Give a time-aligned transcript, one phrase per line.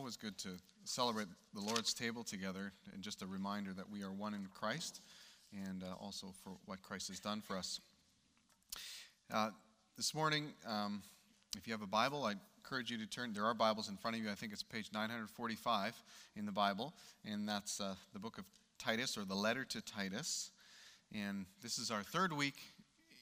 [0.00, 0.48] always good to
[0.84, 5.02] celebrate the Lord's table together, and just a reminder that we are one in Christ,
[5.52, 7.80] and uh, also for what Christ has done for us.
[9.30, 9.50] Uh,
[9.98, 11.02] this morning, um,
[11.54, 13.34] if you have a Bible, I encourage you to turn.
[13.34, 14.30] There are Bibles in front of you.
[14.30, 15.94] I think it's page 945
[16.34, 16.94] in the Bible,
[17.30, 18.46] and that's uh, the book of
[18.78, 20.50] Titus or the letter to Titus.
[21.14, 22.56] And this is our third week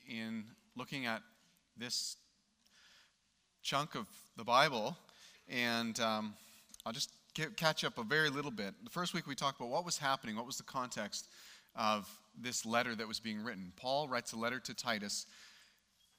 [0.08, 0.44] in
[0.76, 1.22] looking at
[1.76, 2.18] this
[3.64, 4.06] chunk of
[4.36, 4.96] the Bible
[5.48, 6.34] and um,
[6.88, 7.12] I'll just
[7.56, 8.72] catch up a very little bit.
[8.82, 11.28] The first week we talked about what was happening, what was the context
[11.76, 12.08] of
[12.40, 13.74] this letter that was being written.
[13.76, 15.26] Paul writes a letter to Titus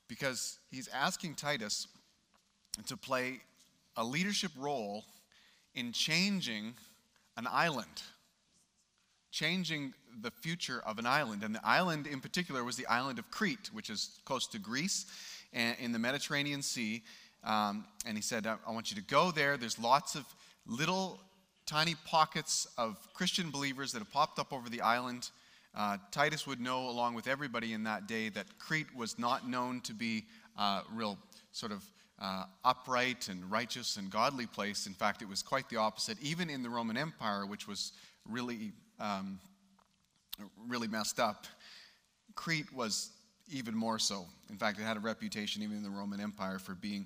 [0.08, 1.88] because he's asking Titus
[2.86, 3.40] to play
[3.98, 5.06] a leadership role
[5.74, 6.76] in changing
[7.36, 8.04] an island,
[9.32, 11.42] changing the future of an island.
[11.42, 15.08] And the island in particular was the island of Crete, which is close to Greece
[15.52, 17.02] and in the Mediterranean Sea.
[17.44, 19.58] Um, and he said, I, I want you to go there.
[19.58, 20.26] There's lots of
[20.66, 21.20] little
[21.66, 25.30] tiny pockets of Christian believers that have popped up over the island.
[25.76, 29.82] Uh, Titus would know, along with everybody in that day, that Crete was not known
[29.82, 30.26] to be
[30.58, 31.18] a real
[31.52, 31.84] sort of
[32.20, 34.88] uh, upright and righteous and godly place.
[34.88, 36.18] In fact, it was quite the opposite.
[36.22, 37.94] Even in the Roman Empire, which was
[38.28, 39.40] really, um,
[40.68, 41.46] really messed up,
[42.36, 43.12] Crete was
[43.52, 44.26] even more so.
[44.50, 47.06] In fact, it had a reputation, even in the Roman Empire, for being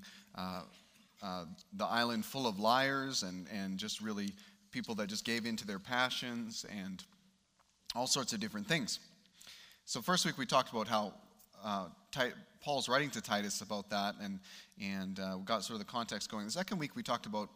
[1.24, 1.46] uh,
[1.78, 4.34] the island full of liars and, and just really
[4.72, 7.06] people that just gave in to their passions and
[7.96, 9.00] all sorts of different things.
[9.86, 11.14] So, first week we talked about how
[11.64, 11.86] uh,
[12.62, 14.40] Paul's writing to Titus about that, and,
[14.82, 16.46] and uh, we got sort of the context going.
[16.46, 17.50] The second week we talked about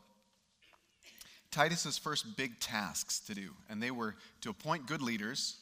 [1.52, 5.58] Titus's first big tasks to do, and they were to appoint good leaders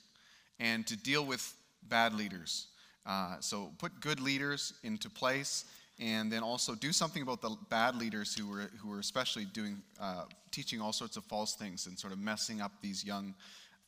[0.59, 1.55] and to deal with
[1.89, 2.67] bad leaders.
[3.03, 5.65] Uh, so, put good leaders into place
[5.99, 9.81] and then also do something about the bad leaders who were, who were especially doing,
[9.99, 13.33] uh, teaching all sorts of false things and sort of messing up these young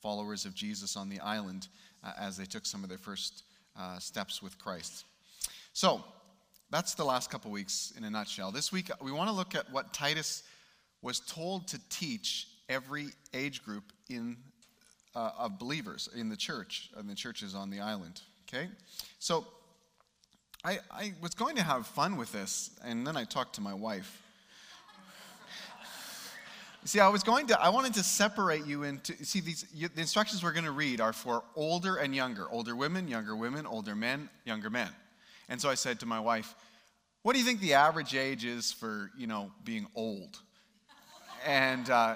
[0.02, 1.68] followers of Jesus on the island
[2.04, 3.44] uh, as they took some of their first
[3.78, 5.06] uh, steps with Christ.
[5.74, 6.04] So,
[6.70, 8.52] that's the last couple weeks in a nutshell.
[8.52, 10.44] This week, we want to look at what Titus
[11.02, 14.36] was told to teach every age group in,
[15.16, 18.22] uh, of believers in the church, in the churches on the island.
[18.48, 18.68] Okay?
[19.20, 19.46] So,
[20.64, 23.74] I, I was going to have fun with this, and then I talked to my
[23.74, 24.22] wife.
[26.84, 30.00] See, I was going to, I wanted to separate you into, see, these, you, the
[30.00, 33.94] instructions we're going to read are for older and younger, older women, younger women, older
[33.94, 34.88] men, younger men.
[35.50, 36.56] And so I said to my wife,
[37.24, 40.40] what do you think the average age is for, you know, being old?
[41.46, 42.16] And uh,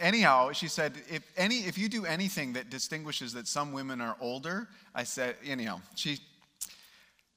[0.00, 4.16] anyhow, she said, if, any, if you do anything that distinguishes that some women are
[4.20, 6.18] older, I said, anyhow, she,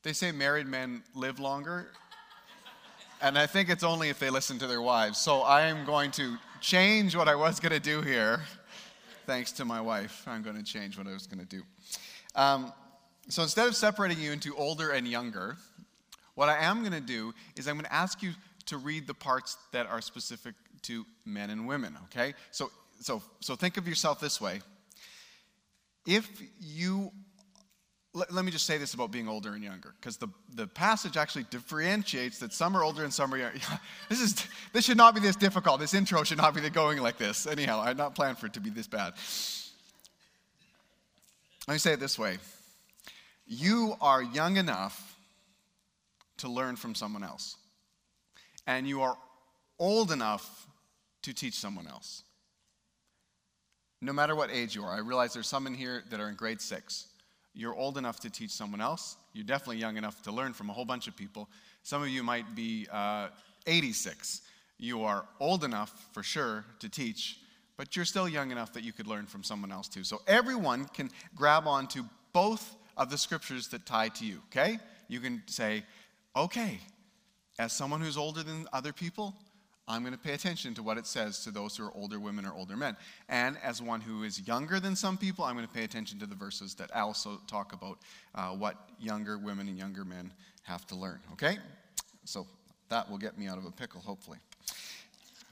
[0.04, 1.88] they say married men live longer,
[3.22, 5.20] and I think it's only if they listen to their wives.
[5.20, 8.42] So I am going to change what I was going to do here.
[9.26, 11.62] Thanks to my wife, I'm going to change what I was going to do.
[12.36, 12.74] Um,
[13.30, 15.58] so instead of separating you into older and younger,
[16.36, 18.32] what I am going to do is I'm going to ask you
[18.68, 22.34] to read the parts that are specific to men and women, okay?
[22.52, 24.62] So, so, so think of yourself this way.
[26.08, 26.28] If
[26.60, 27.12] you
[28.14, 31.16] let, let me just say this about being older and younger, because the, the passage
[31.16, 33.60] actually differentiates that some are older and some are younger.
[34.10, 35.80] this, is, this should not be this difficult.
[35.80, 37.48] This intro should not be going like this.
[37.48, 39.14] Anyhow, I had not planned for it to be this bad.
[41.68, 42.38] Let me say it this way
[43.46, 45.18] You are young enough
[46.38, 47.56] to learn from someone else,
[48.68, 49.18] and you are
[49.80, 50.68] old enough
[51.22, 52.24] to teach someone else.
[54.02, 54.92] No matter what age you are.
[54.92, 57.06] I realize there's some in here that are in grade six.
[57.54, 59.18] You're old enough to teach someone else.
[59.34, 61.50] You're definitely young enough to learn from a whole bunch of people.
[61.84, 63.28] Some of you might be uh,
[63.68, 64.42] 86.
[64.78, 67.40] You are old enough for sure to teach,
[67.78, 70.04] but you're still young enough that you could learn from someone else too.
[70.04, 72.04] So everyone can grab onto
[72.34, 74.80] both of the scriptures that tie to you, okay?
[75.08, 75.84] You can say,
[76.36, 76.80] okay,
[77.60, 79.36] as someone who's older than other people,
[79.92, 82.46] I'm going to pay attention to what it says to those who are older women
[82.46, 82.96] or older men.
[83.28, 86.26] And as one who is younger than some people, I'm going to pay attention to
[86.26, 88.00] the verses that also talk about
[88.34, 90.32] uh, what younger women and younger men
[90.64, 91.20] have to learn.
[91.34, 91.58] Okay?
[92.24, 92.48] So
[92.90, 94.38] that will get me out of a pickle, hopefully.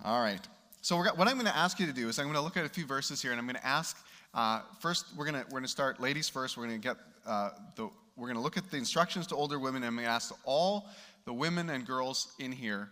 [0.05, 0.41] All right.
[0.81, 2.65] So what I'm going to ask you to do is I'm going to look at
[2.65, 3.97] a few verses here, and I'm going to ask.
[4.33, 6.55] Uh, first, we're going to we're going to start ladies first.
[6.55, 9.59] We're going to get uh, the we're going to look at the instructions to older
[9.59, 10.87] women, and I'm going to ask all
[11.25, 12.89] the women and girls in here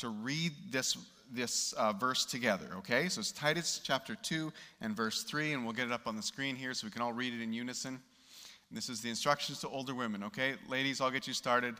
[0.00, 0.96] to read this,
[1.32, 3.08] this uh, verse together, okay?
[3.08, 6.22] So it's Titus chapter 2 and verse 3, and we'll get it up on the
[6.22, 8.00] screen here so we can all read it in unison.
[8.70, 10.54] This is the instructions to older women, okay?
[10.68, 11.74] Ladies, I'll get you started.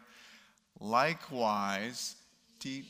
[0.80, 2.16] Likewise,
[2.58, 2.84] teach.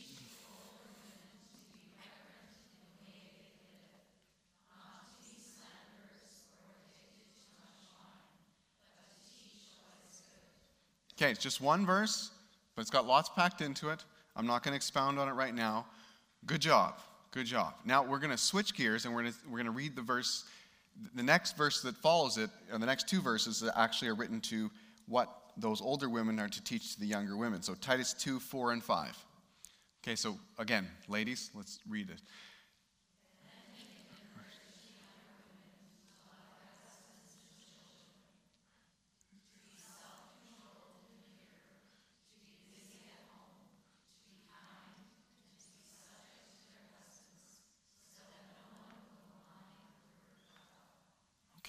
[11.16, 12.30] Okay, it's just one verse,
[12.74, 14.02] but it's got lots packed into it.
[14.40, 15.84] I'm not going to expound on it right now.
[16.46, 16.98] Good job.
[17.30, 17.74] Good job.
[17.84, 20.00] Now we're going to switch gears and we're going to, we're going to read the
[20.00, 20.46] verse.
[21.14, 24.40] The next verse that follows it, or the next two verses, that actually are written
[24.40, 24.70] to
[25.06, 25.28] what
[25.58, 27.60] those older women are to teach to the younger women.
[27.60, 29.24] So Titus 2, 4, and 5.
[30.02, 32.22] Okay, so again, ladies, let's read it.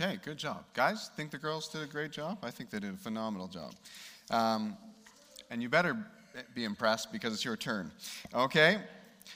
[0.02, 0.64] Okay, good job.
[0.74, 2.40] Guys, think the girls did a great job?
[2.42, 3.76] I think they did a phenomenal job.
[4.32, 4.76] Um,
[5.52, 5.96] and you better
[6.56, 7.92] be impressed because it's your turn.
[8.34, 8.80] Okay?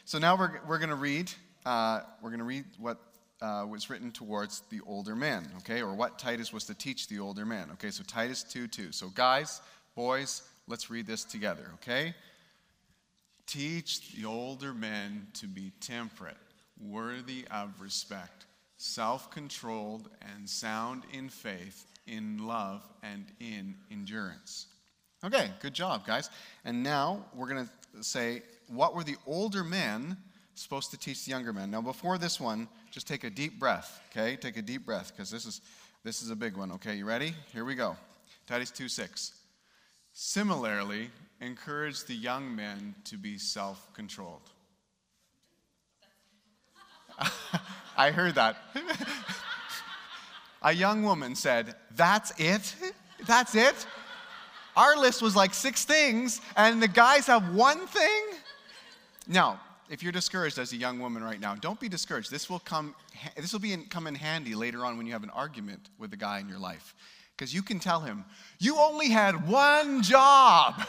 [0.05, 1.31] So now we're, we're going to read.
[1.67, 2.97] Uh, we're going to read what
[3.43, 7.19] uh, was written towards the older men, okay, or what Titus was to teach the
[7.19, 7.69] older men.
[7.73, 8.91] Okay, so Titus 2 2.
[8.91, 9.61] So, guys,
[9.93, 12.15] boys, let's read this together, okay?
[13.45, 16.37] Teach the older men to be temperate,
[16.79, 18.34] worthy of respect
[18.77, 24.67] self controlled, and sound in faith, in love, and in endurance.
[25.23, 26.29] Okay, good job, guys.
[26.65, 30.17] And now we're going to say, what were the older men
[30.53, 31.71] supposed to teach the younger men?
[31.71, 34.35] Now, before this one, just take a deep breath, okay?
[34.35, 35.61] Take a deep breath, because this is,
[36.03, 36.95] this is a big one, okay?
[36.95, 37.33] You ready?
[37.53, 37.95] Here we go.
[38.45, 39.33] Titus 2 6.
[40.13, 41.09] Similarly,
[41.41, 44.49] encourage the young men to be self controlled.
[47.97, 48.57] I heard that.
[50.61, 52.75] a young woman said, That's it?
[53.25, 53.87] That's it?
[54.75, 58.23] Our list was like six things, and the guys have one thing?
[59.27, 62.29] Now, if you're discouraged as a young woman right now, don't be discouraged.
[62.29, 62.93] This will come,
[63.37, 66.11] this will be in, come in handy later on when you have an argument with
[66.13, 66.93] a guy in your life.
[67.35, 68.25] Because you can tell him,
[68.59, 70.81] you only had one job,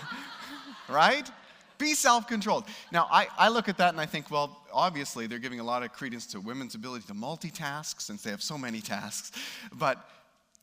[0.88, 1.30] right?
[1.78, 2.64] Be self controlled.
[2.90, 5.82] Now, I, I look at that and I think, well, obviously they're giving a lot
[5.82, 9.32] of credence to women's ability to multitask since they have so many tasks.
[9.72, 9.98] But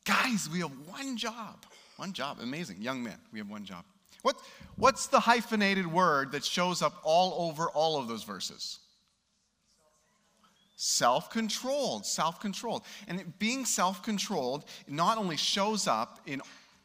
[0.06, 1.66] guys, we have one job.
[1.98, 2.38] One job.
[2.42, 2.82] Amazing.
[2.82, 3.84] Young men, we have one job.
[4.22, 4.38] What,
[4.78, 8.80] what's the hyphenated word that shows up all over all of those verses?
[10.76, 12.84] Self controlled, self controlled.
[13.08, 16.42] And being self controlled not only shows up in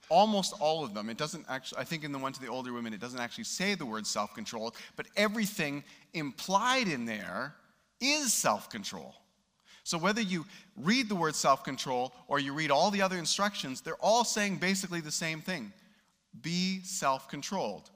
[0.09, 1.09] almost all of them.
[1.11, 3.45] It doesn't actually, I think in the one to the older women, it doesn't actually
[3.45, 5.85] say the word self control, but everything
[6.15, 7.55] implied in there
[8.01, 9.15] is self control.
[9.85, 10.45] So whether you
[10.77, 14.57] read the word self control or you read all the other instructions, they're all saying
[14.57, 15.73] basically the same thing
[16.43, 17.91] be self controlled.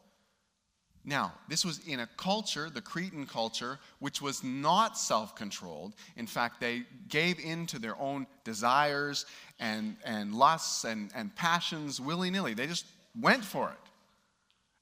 [1.04, 5.94] Now, this was in a culture, the Cretan culture, which was not self controlled.
[6.16, 9.26] In fact, they gave in to their own desires
[9.58, 12.54] and, and lusts and, and passions willy nilly.
[12.54, 12.86] They just
[13.20, 13.90] went for it.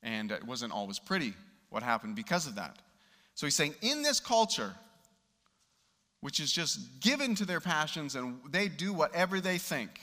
[0.03, 1.33] And it wasn't always pretty
[1.71, 2.77] what happened because of that.
[3.35, 4.75] So he's saying, in this culture,
[6.21, 10.01] which is just given to their passions and they do whatever they think,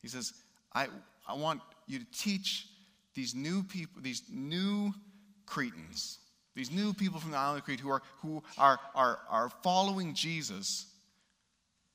[0.00, 0.32] he says,
[0.72, 0.88] I,
[1.28, 2.68] I want you to teach
[3.14, 4.92] these new people, these new
[5.46, 6.18] Cretans,
[6.54, 10.14] these new people from the island of Crete who are, who are, are, are following
[10.14, 10.86] Jesus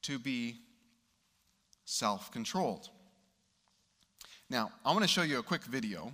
[0.04, 0.58] to be
[1.86, 2.90] self controlled.
[4.50, 6.12] Now, I want to show you a quick video,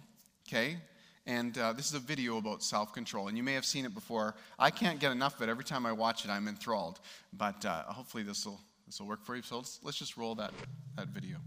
[0.48, 0.78] okay?
[1.26, 3.28] And uh, this is a video about self control.
[3.28, 4.36] And you may have seen it before.
[4.60, 5.50] I can't get enough of it.
[5.50, 7.00] Every time I watch it, I'm enthralled.
[7.34, 9.42] But uh, hopefully, this will this will work for you.
[9.42, 10.54] So let's, let's just roll that,
[10.96, 11.38] that video.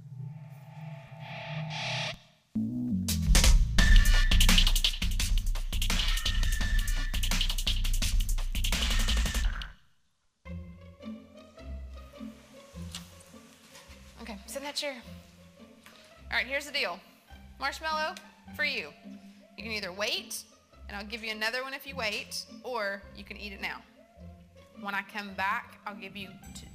[14.87, 17.01] All right, here's the deal
[17.59, 18.15] marshmallow
[18.55, 18.91] for you.
[19.57, 20.45] You can either wait,
[20.87, 23.83] and I'll give you another one if you wait, or you can eat it now.
[24.81, 26.29] When I come back, I'll give you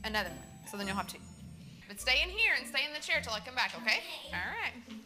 [0.03, 0.67] another one.
[0.69, 1.19] So then you'll have two.
[1.87, 3.99] But stay in here and stay in the chair till I come back, okay?
[4.33, 4.97] All right.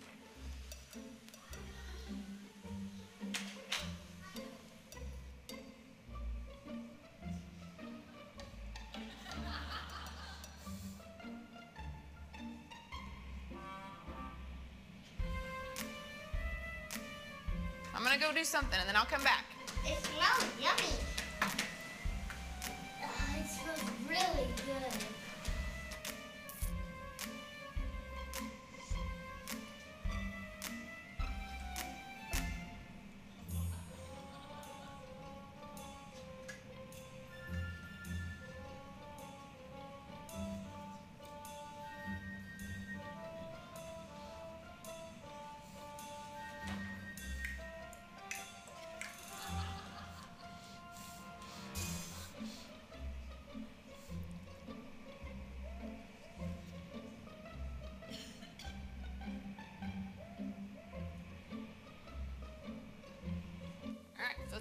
[18.28, 19.46] Go do something and then I'll come back.
[19.86, 21.07] It smells yummy.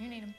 [0.00, 0.34] You need them.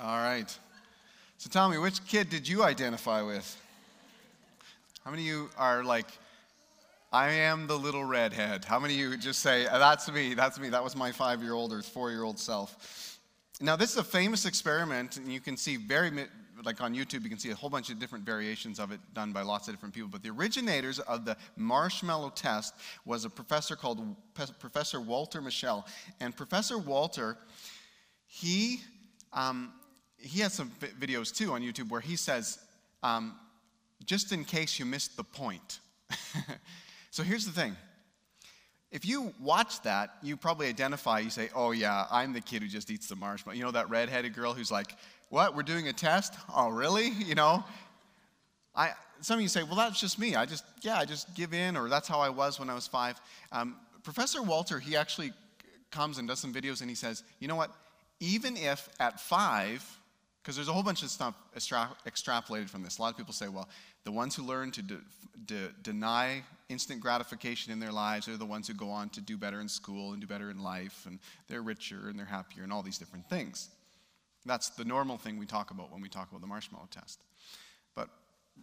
[0.00, 0.58] All right.
[1.38, 3.60] So tell me, which kid did you identify with?
[5.02, 6.06] How many of you are like,
[7.10, 8.66] I am the little redhead?
[8.66, 11.54] How many of you just say, that's me, that's me, that was my five year
[11.54, 13.17] old or four year old self?
[13.60, 16.12] Now, this is a famous experiment, and you can see very,
[16.64, 19.32] like on YouTube, you can see a whole bunch of different variations of it done
[19.32, 20.08] by lots of different people.
[20.08, 22.74] But the originators of the marshmallow test
[23.04, 24.14] was a professor called
[24.60, 25.84] Professor Walter Mischel.
[26.20, 27.36] And Professor Walter,
[28.26, 28.78] he,
[29.32, 29.72] um,
[30.18, 32.60] he has some vi- videos too on YouTube where he says,
[33.02, 33.34] um,
[34.04, 35.80] just in case you missed the point.
[37.10, 37.76] so here's the thing
[38.90, 42.68] if you watch that, you probably identify, you say, oh yeah, I'm the kid who
[42.68, 43.56] just eats the marshmallow.
[43.56, 44.94] You know that redheaded girl who's like,
[45.28, 46.34] what, we're doing a test?
[46.54, 47.08] Oh, really?
[47.08, 47.64] You know?
[48.74, 50.36] I, some of you say, well, that's just me.
[50.36, 52.86] I just, yeah, I just give in, or that's how I was when I was
[52.86, 53.20] five.
[53.52, 55.32] Um, Professor Walter, he actually
[55.90, 57.70] comes and does some videos and he says, you know what?
[58.20, 59.84] Even if at five,
[60.42, 62.98] because there's a whole bunch of stuff extra- extrapolated from this.
[62.98, 63.68] A lot of people say, well,
[64.04, 65.00] the ones who learn to de-
[65.46, 69.36] de- deny instant gratification in their lives are the ones who go on to do
[69.36, 71.18] better in school and do better in life, and
[71.48, 73.68] they're richer and they're happier and all these different things.
[74.46, 77.22] That's the normal thing we talk about when we talk about the marshmallow test.
[77.94, 78.08] But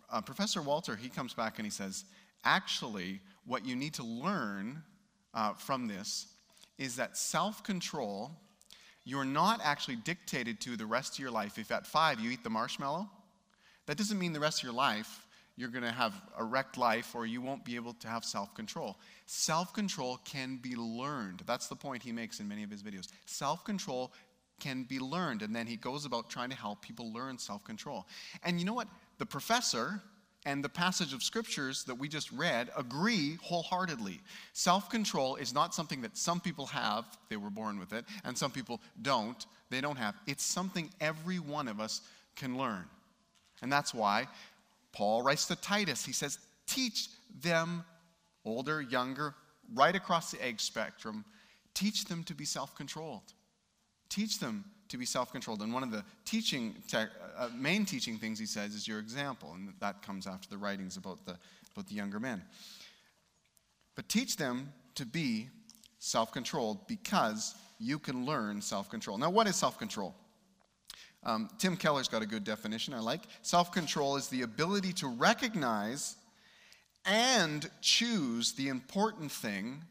[0.09, 2.05] uh, Professor Walter, he comes back and he says,
[2.43, 4.81] actually, what you need to learn
[5.33, 6.27] uh, from this
[6.77, 8.31] is that self control,
[9.05, 11.57] you're not actually dictated to the rest of your life.
[11.57, 13.09] If at five you eat the marshmallow,
[13.85, 15.25] that doesn't mean the rest of your life
[15.57, 18.53] you're going to have a wrecked life or you won't be able to have self
[18.53, 18.97] control.
[19.25, 21.43] Self control can be learned.
[21.45, 23.07] That's the point he makes in many of his videos.
[23.25, 24.11] Self control
[24.59, 25.41] can be learned.
[25.41, 28.05] And then he goes about trying to help people learn self control.
[28.43, 28.87] And you know what?
[29.17, 30.01] The professor
[30.45, 34.21] and the passage of scriptures that we just read agree wholeheartedly.
[34.53, 38.37] Self control is not something that some people have, they were born with it, and
[38.37, 40.15] some people don't, they don't have.
[40.27, 42.01] It's something every one of us
[42.35, 42.85] can learn.
[43.61, 44.27] And that's why
[44.91, 46.37] Paul writes to Titus, he says,
[46.67, 47.09] Teach
[47.41, 47.83] them,
[48.43, 49.33] older, younger,
[49.73, 51.25] right across the age spectrum,
[51.73, 53.33] teach them to be self controlled.
[54.09, 55.61] Teach them to be self controlled.
[55.61, 56.97] And one of the teaching, te-
[57.37, 59.53] uh, main teaching things he says is your example.
[59.53, 61.37] And that comes after the writings about the,
[61.73, 62.41] about the younger men.
[63.95, 65.49] But teach them to be
[65.99, 69.17] self controlled because you can learn self control.
[69.17, 70.15] Now, what is self control?
[71.23, 73.21] Um, Tim Keller's got a good definition I like.
[73.41, 76.15] Self control is the ability to recognize
[77.05, 79.83] and choose the important thing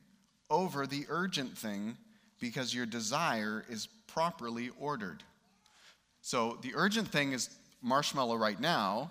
[0.50, 1.96] over the urgent thing
[2.44, 5.22] because your desire is properly ordered.
[6.20, 7.48] So the urgent thing is
[7.80, 9.10] marshmallow right now.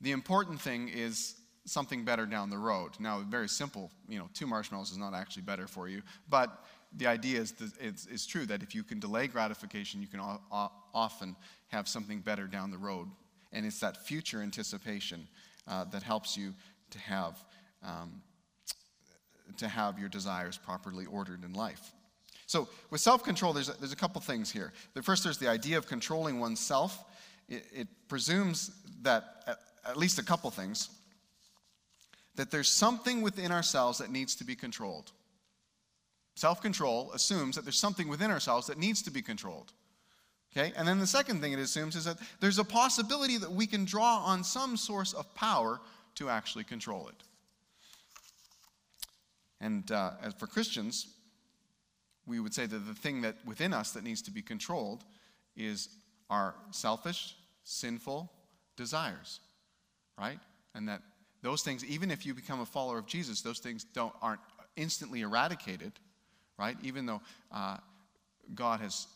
[0.00, 1.34] The important thing is
[1.64, 2.92] something better down the road.
[3.00, 6.64] Now, very simple, you know, two marshmallows is not actually better for you, but
[6.96, 10.20] the idea is, that it's, it's true that if you can delay gratification, you can
[10.20, 11.34] o- often
[11.68, 13.08] have something better down the road.
[13.52, 15.26] And it's that future anticipation
[15.66, 16.54] uh, that helps you
[16.90, 17.36] to have,
[17.82, 18.22] um,
[19.56, 21.90] to have your desires properly ordered in life.
[22.50, 24.72] So, with self control, there's a, there's a couple things here.
[24.94, 27.04] The first, there's the idea of controlling oneself.
[27.48, 30.88] It, it presumes that, at, at least a couple things,
[32.34, 35.12] that there's something within ourselves that needs to be controlled.
[36.34, 39.72] Self control assumes that there's something within ourselves that needs to be controlled.
[40.50, 40.72] Okay?
[40.76, 43.84] And then the second thing it assumes is that there's a possibility that we can
[43.84, 45.80] draw on some source of power
[46.16, 47.22] to actually control it.
[49.60, 51.06] And uh, as for Christians,
[52.26, 55.04] we would say that the thing that within us that needs to be controlled
[55.56, 55.88] is
[56.28, 58.30] our selfish, sinful
[58.76, 59.40] desires,
[60.18, 60.38] right?
[60.74, 61.02] And that
[61.42, 64.40] those things, even if you become a follower of Jesus, those things don't aren't
[64.76, 65.92] instantly eradicated,
[66.58, 66.76] right?
[66.82, 67.20] Even though
[67.52, 67.78] uh,
[68.54, 69.06] God has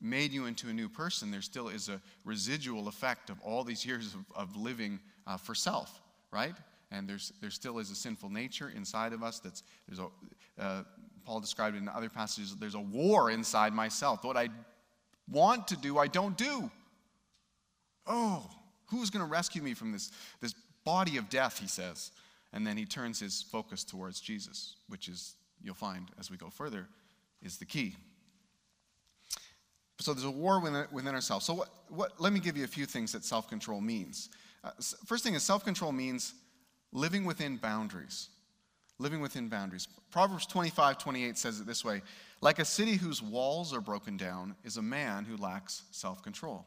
[0.00, 3.84] made you into a new person, there still is a residual effect of all these
[3.84, 6.00] years of, of living uh, for self,
[6.30, 6.54] right?
[6.90, 9.40] And there's, there still is a sinful nature inside of us.
[9.40, 10.82] That's, there's a, uh,
[11.26, 14.24] Paul described in other passages, there's a war inside myself.
[14.24, 14.48] What I
[15.28, 16.70] want to do, I don't do.
[18.06, 18.48] Oh,
[18.86, 20.54] who's going to rescue me from this, this
[20.84, 22.12] body of death, he says.
[22.52, 26.48] And then he turns his focus towards Jesus, which is, you'll find as we go
[26.48, 26.86] further,
[27.42, 27.96] is the key.
[29.98, 31.44] So there's a war within, within ourselves.
[31.44, 34.28] So what, what, let me give you a few things that self-control means.
[34.62, 34.70] Uh,
[35.06, 36.34] first thing is self-control means
[36.92, 38.28] living within boundaries.
[38.98, 39.88] Living within boundaries.
[40.10, 42.02] Proverbs 25, 28 says it this way
[42.40, 46.66] Like a city whose walls are broken down is a man who lacks self-control.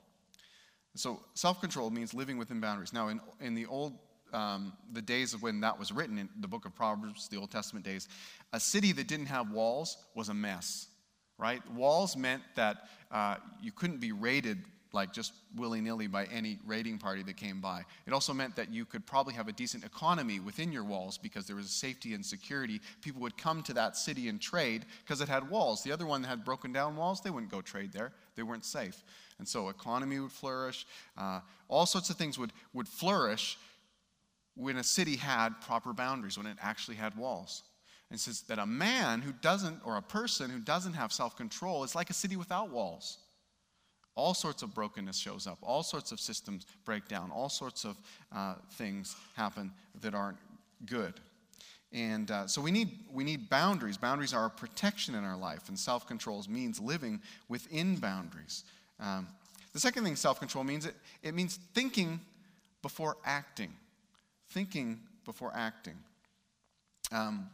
[0.95, 2.93] So self-control means living within boundaries.
[2.93, 3.93] Now, in, in the old
[4.31, 7.49] um, the days of when that was written in the book of Proverbs, the Old
[7.49, 8.07] Testament days,
[8.53, 10.85] a city that didn't have walls was a mess
[11.39, 11.61] right?
[11.71, 14.59] Walls meant that uh, you couldn't be raided
[14.91, 17.83] like just willy nilly by any raiding party that came by.
[18.07, 21.45] It also meant that you could probably have a decent economy within your walls because
[21.45, 22.81] there was safety and security.
[23.01, 25.83] People would come to that city and trade because it had walls.
[25.83, 28.65] The other one that had broken down walls, they wouldn't go trade there, they weren't
[28.65, 29.03] safe.
[29.37, 30.85] And so economy would flourish.
[31.17, 33.57] Uh, all sorts of things would, would flourish
[34.55, 37.63] when a city had proper boundaries, when it actually had walls.
[38.11, 41.83] And says that a man who doesn't, or a person who doesn't have self control,
[41.83, 43.19] is like a city without walls.
[44.19, 47.95] All sorts of brokenness shows up, all sorts of systems break down, all sorts of
[48.35, 50.37] uh, things happen that aren't
[50.85, 51.13] good.
[51.93, 53.95] And uh, so we need, we need boundaries.
[53.95, 58.65] Boundaries are a protection in our life, and self control means living within boundaries.
[58.99, 59.25] Um,
[59.71, 62.19] the second thing self control means, it, it means thinking
[62.81, 63.71] before acting.
[64.49, 65.95] Thinking before acting.
[67.13, 67.49] Um,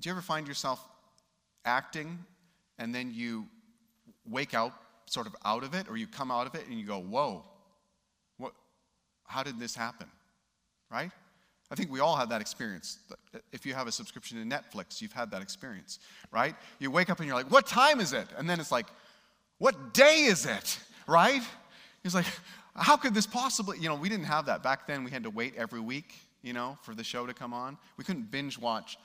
[0.00, 0.82] do you ever find yourself
[1.66, 2.18] acting
[2.78, 3.46] and then you
[4.30, 4.72] wake out
[5.06, 7.44] sort of out of it or you come out of it and you go, whoa,
[8.36, 8.52] what,
[9.26, 10.06] how did this happen?
[10.90, 11.10] Right?
[11.70, 12.98] I think we all have that experience.
[13.52, 15.98] If you have a subscription to Netflix, you've had that experience,
[16.30, 16.54] right?
[16.78, 18.26] You wake up and you're like, what time is it?
[18.38, 18.86] And then it's like,
[19.58, 20.78] what day is it?
[21.06, 21.42] Right?
[22.04, 22.26] It's like,
[22.74, 24.62] how could this possibly, you know, we didn't have that.
[24.62, 27.52] Back then, we had to wait every week, you know, for the show to come
[27.52, 27.76] on.
[27.96, 28.96] We couldn't binge watch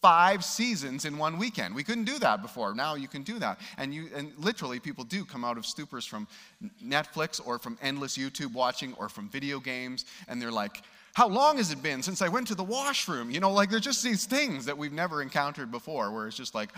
[0.00, 1.74] five seasons in one weekend.
[1.74, 2.74] We couldn't do that before.
[2.74, 3.60] Now you can do that.
[3.76, 6.28] And you and literally people do come out of stupors from
[6.84, 10.82] Netflix or from endless YouTube watching or from video games and they're like,
[11.14, 13.82] "How long has it been since I went to the washroom?" You know, like there's
[13.82, 16.70] just these things that we've never encountered before where it's just like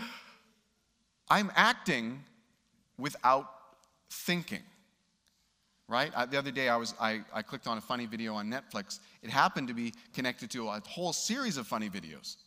[1.29, 2.23] I'm acting
[2.97, 3.49] without
[4.09, 4.63] thinking.
[5.87, 6.11] Right?
[6.31, 8.99] The other day I was I, I clicked on a funny video on Netflix.
[9.21, 12.37] It happened to be connected to a whole series of funny videos.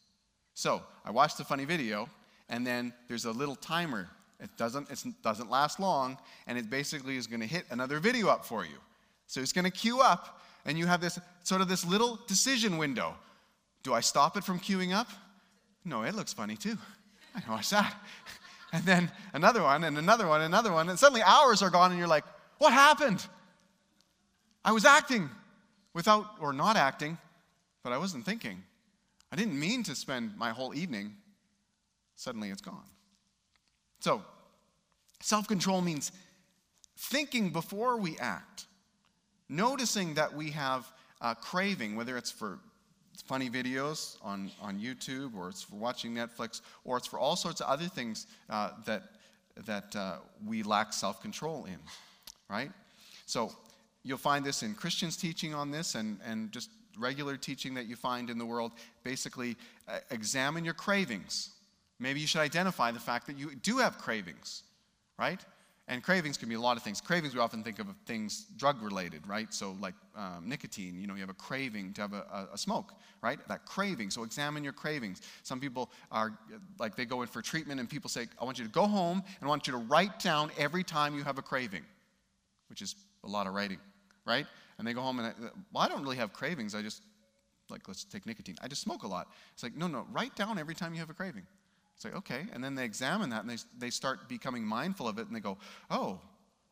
[0.55, 2.09] So I watched the funny video,
[2.49, 4.09] and then there's a little timer.
[4.41, 8.29] It doesn't, it doesn't last long, and it basically is going to hit another video
[8.29, 8.79] up for you.
[9.27, 12.79] So it's going to queue up, and you have this sort of this little decision
[12.79, 13.15] window.
[13.83, 15.09] Do I stop it from queuing up?
[15.85, 16.79] No, it looks funny too.
[17.35, 17.95] I can watch that.
[18.73, 21.99] And then another one, and another one, another one, and suddenly hours are gone, and
[21.99, 22.25] you're like,
[22.59, 23.25] what happened?
[24.65, 25.31] I was acting
[25.93, 27.17] without, or not acting,
[27.85, 28.65] but I wasn't thinking.
[29.35, 31.13] I didn't mean to spend my whole evening.
[32.15, 32.87] Suddenly it's gone.
[33.99, 34.23] So,
[35.21, 36.13] self control means
[36.97, 38.67] thinking before we act,
[39.49, 40.87] noticing that we have
[41.21, 42.61] a craving, whether it's for
[43.25, 47.61] funny videos on, on YouTube, or it's for watching Netflix, or it's for all sorts
[47.61, 49.03] of other things uh, that,
[49.67, 51.79] that uh, we lack self control in,
[52.49, 52.71] right?
[53.27, 53.51] So,
[54.05, 57.97] you'll find this in Christians' teaching on this and, and just regular teaching that you
[57.97, 59.57] find in the world, basically
[59.89, 61.51] uh, examine your cravings.
[61.99, 64.63] Maybe you should identify the fact that you do have cravings,
[65.19, 65.41] right?
[65.87, 67.01] And cravings can be a lot of things.
[67.01, 69.53] Cravings, we often think of things drug related, right?
[69.53, 72.59] So, like um, nicotine, you know, you have a craving to have a, a, a,
[72.59, 73.39] smoke, right?
[73.49, 74.09] That craving.
[74.09, 75.21] So, examine your cravings.
[75.43, 76.33] Some people are
[76.79, 79.23] like, they go in for treatment, and people say, I want you to go home
[79.41, 81.85] and I want you to write down every time you have a craving,
[82.71, 83.79] which is a lot of writing,
[84.25, 84.47] right?
[84.79, 85.33] And they go home and, I,
[85.73, 86.75] well, I don't really have cravings.
[86.75, 87.03] I just,
[87.71, 88.57] like, let's take nicotine.
[88.63, 89.29] I just smoke a lot.
[89.53, 91.47] It's like, no, no, write down every time you have a craving.
[91.95, 92.47] It's like, okay.
[92.53, 95.41] And then they examine that and they, they start becoming mindful of it and they
[95.41, 95.59] go,
[95.91, 96.21] oh,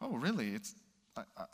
[0.01, 0.49] oh, really?
[0.49, 0.75] It's,
[1.17, 1.45] I, I,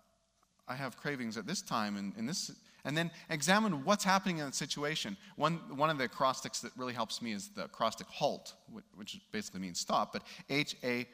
[0.69, 2.51] I have cravings at this time and in this.
[2.85, 5.17] And then examine what's happening in that situation.
[5.37, 8.55] One, one of the acrostics that really helps me is the acrostic HALT,
[8.97, 11.07] which basically means stop, but H A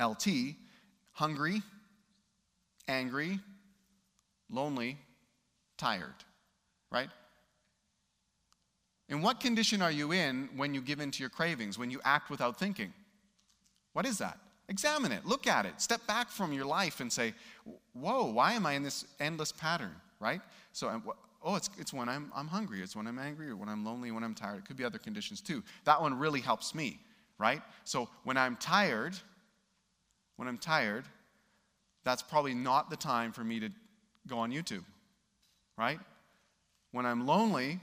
[0.00, 0.56] L T,
[1.12, 1.60] hungry,
[2.88, 3.38] angry,
[4.52, 4.98] lonely,
[5.78, 6.14] tired,
[6.90, 7.08] right?
[9.08, 12.00] In what condition are you in when you give in to your cravings, when you
[12.04, 12.92] act without thinking?
[13.92, 14.38] What is that?
[14.68, 17.34] Examine it, look at it, step back from your life and say,
[17.92, 20.40] Whoa, why am I in this endless pattern, right?
[20.72, 21.02] So,
[21.44, 24.10] oh, it's, it's when I'm, I'm hungry, it's when I'm angry, or when I'm lonely,
[24.12, 24.58] when I'm tired.
[24.58, 25.62] It could be other conditions too.
[25.84, 27.00] That one really helps me,
[27.38, 27.60] right?
[27.84, 29.14] So, when I'm tired,
[30.36, 31.04] when I'm tired,
[32.04, 33.68] that's probably not the time for me to
[34.28, 34.84] go on YouTube,
[35.76, 35.98] right?
[36.92, 37.80] When I'm lonely,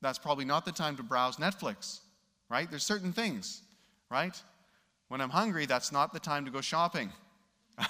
[0.00, 2.00] that's probably not the time to browse Netflix,
[2.48, 2.68] right?
[2.70, 3.62] There's certain things,
[4.10, 4.40] right?
[5.08, 7.10] When I'm hungry, that's not the time to go shopping.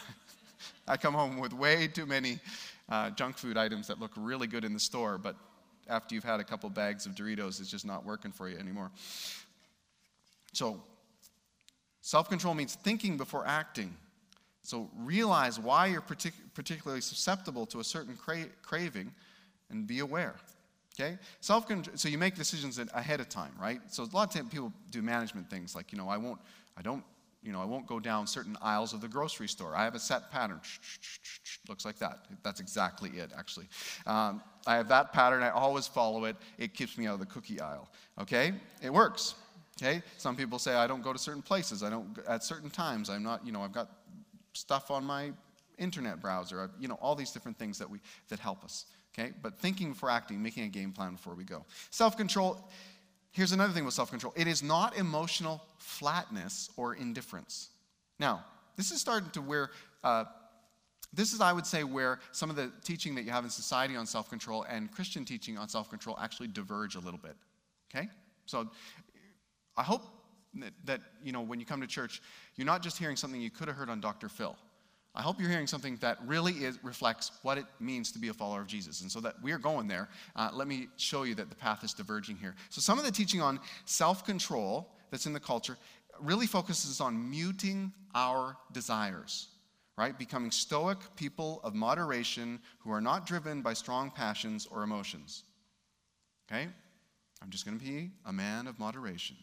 [0.89, 2.39] I come home with way too many
[2.89, 5.37] uh, junk food items that look really good in the store, but
[5.89, 8.91] after you've had a couple bags of Doritos, it's just not working for you anymore.
[10.53, 10.81] So,
[12.01, 13.95] self control means thinking before acting.
[14.63, 19.13] So, realize why you're partic- particularly susceptible to a certain cra- craving
[19.71, 20.37] and be aware.
[20.99, 21.19] Okay?
[21.41, 23.81] Self control, so you make decisions ahead of time, right?
[23.89, 26.41] So a lot of times people do management things like, you know, I won't,
[26.77, 27.05] I don't,
[27.43, 29.77] you know, I won't go down certain aisles of the grocery store.
[29.77, 30.61] I have a set pattern.
[31.69, 32.27] Looks like that.
[32.43, 33.69] That's exactly it, actually.
[34.07, 35.43] Um, I have that pattern.
[35.43, 36.37] I always follow it.
[36.59, 37.89] It keeps me out of the cookie aisle.
[38.21, 38.53] Okay?
[38.83, 39.37] It works.
[39.81, 40.03] Okay?
[40.17, 41.85] Some people say I don't go to certain places.
[41.85, 43.09] I don't at certain times.
[43.09, 43.89] I'm not, you know, I've got
[44.59, 45.33] stuff on my
[45.79, 46.71] internet browser.
[46.79, 48.87] you know, all these different things that we that help us.
[49.17, 49.33] Okay?
[49.43, 51.65] But thinking before acting, making a game plan before we go.
[51.91, 52.69] Self control,
[53.33, 57.71] here's another thing with self control it is not emotional flatness or indifference.
[58.19, 58.45] Now,
[58.77, 59.71] this is starting to where,
[60.05, 60.25] uh,
[61.13, 63.97] this is, I would say, where some of the teaching that you have in society
[63.97, 67.37] on self control and Christian teaching on self control actually diverge a little bit.
[67.95, 68.09] Okay?
[68.47, 68.69] So
[69.77, 70.03] I hope
[70.55, 72.23] that, that, you know, when you come to church,
[72.57, 74.29] you're not just hearing something you could have heard on Dr.
[74.29, 74.57] Phil.
[75.15, 78.35] I hope you're hearing something that really is, reflects what it means to be a
[78.35, 79.01] follower of Jesus.
[79.01, 81.93] And so that we're going there, uh, let me show you that the path is
[81.93, 82.55] diverging here.
[82.69, 85.77] So, some of the teaching on self control that's in the culture
[86.21, 89.49] really focuses on muting our desires,
[89.97, 90.17] right?
[90.19, 95.45] Becoming stoic people of moderation who are not driven by strong passions or emotions.
[96.51, 96.69] Okay?
[97.43, 99.37] I'm just going to be a man of moderation,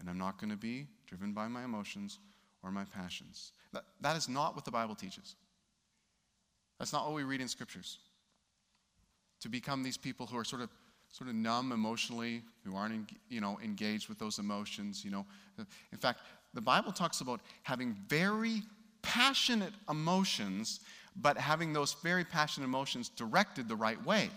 [0.00, 2.18] and I'm not going to be driven by my emotions
[2.62, 3.52] or my passions.
[3.72, 5.36] That, that is not what the Bible teaches.
[6.78, 7.98] That's not what we read in scriptures.
[9.40, 10.70] To become these people who are sort of
[11.12, 15.24] sort of numb emotionally, who aren't you know engaged with those emotions, you know.
[15.58, 16.20] In fact,
[16.52, 18.62] the Bible talks about having very
[19.02, 20.80] passionate emotions,
[21.14, 24.30] but having those very passionate emotions directed the right way.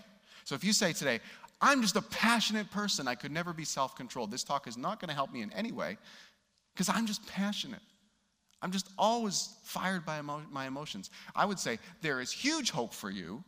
[0.44, 1.20] So if you say today,
[1.60, 4.30] I'm just a passionate person, I could never be self-controlled.
[4.30, 5.98] This talk is not going to help me in any way
[6.74, 7.82] because I'm just passionate.
[8.62, 11.10] I'm just always fired by emo- my emotions.
[11.34, 13.42] I would say there is huge hope for you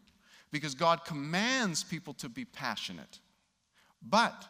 [0.51, 3.19] because God commands people to be passionate.
[4.03, 4.45] But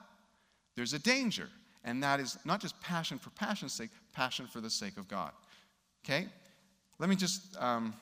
[0.77, 1.49] there's a danger,
[1.85, 5.33] and that is not just passion for passion's sake, passion for the sake of God.
[6.05, 6.27] Okay?
[6.99, 7.95] Let me just um,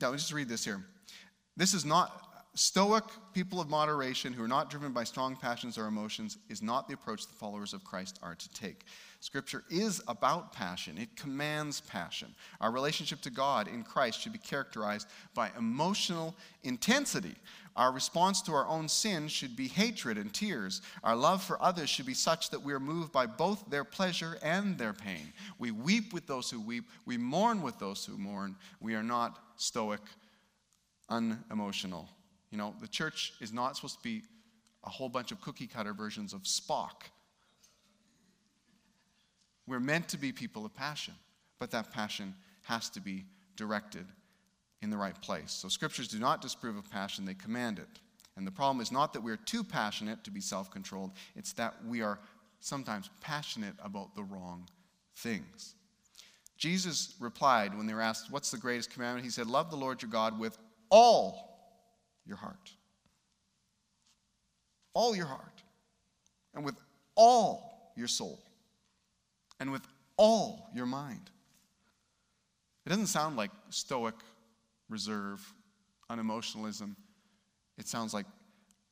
[0.00, 0.82] now, let me just read this here.
[1.56, 5.86] This is not stoic people of moderation who are not driven by strong passions or
[5.86, 8.84] emotions is not the approach the followers of Christ are to take.
[9.20, 12.34] Scripture is about passion, it commands passion.
[12.60, 16.34] Our relationship to God in Christ should be characterized by emotional
[16.64, 17.36] intensity.
[17.76, 20.82] Our response to our own sin should be hatred and tears.
[21.04, 24.38] Our love for others should be such that we are moved by both their pleasure
[24.42, 25.32] and their pain.
[25.58, 28.56] We weep with those who weep, we mourn with those who mourn.
[28.80, 30.00] We are not stoic,
[31.08, 32.08] unemotional
[32.50, 34.22] you know, the church is not supposed to be
[34.84, 37.08] a whole bunch of cookie cutter versions of Spock.
[39.66, 41.14] We're meant to be people of passion,
[41.58, 43.24] but that passion has to be
[43.56, 44.06] directed
[44.82, 45.52] in the right place.
[45.52, 48.00] So, scriptures do not disapprove of passion, they command it.
[48.36, 51.74] And the problem is not that we're too passionate to be self controlled, it's that
[51.86, 52.18] we are
[52.60, 54.68] sometimes passionate about the wrong
[55.16, 55.74] things.
[56.56, 59.24] Jesus replied when they were asked, What's the greatest commandment?
[59.24, 60.58] He said, Love the Lord your God with
[60.90, 61.49] all
[62.30, 62.70] your heart.
[64.94, 65.62] All your heart.
[66.54, 66.76] And with
[67.16, 68.40] all your soul.
[69.58, 69.82] And with
[70.16, 71.28] all your mind.
[72.86, 74.14] It doesn't sound like stoic
[74.88, 75.40] reserve,
[76.10, 76.94] unemotionalism.
[77.76, 78.26] It sounds like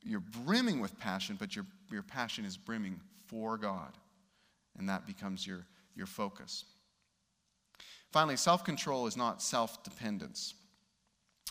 [0.05, 3.93] you're brimming with passion, but your, your passion is brimming for God.
[4.79, 6.65] And that becomes your, your focus.
[8.13, 10.55] Finally, self control is not self dependence.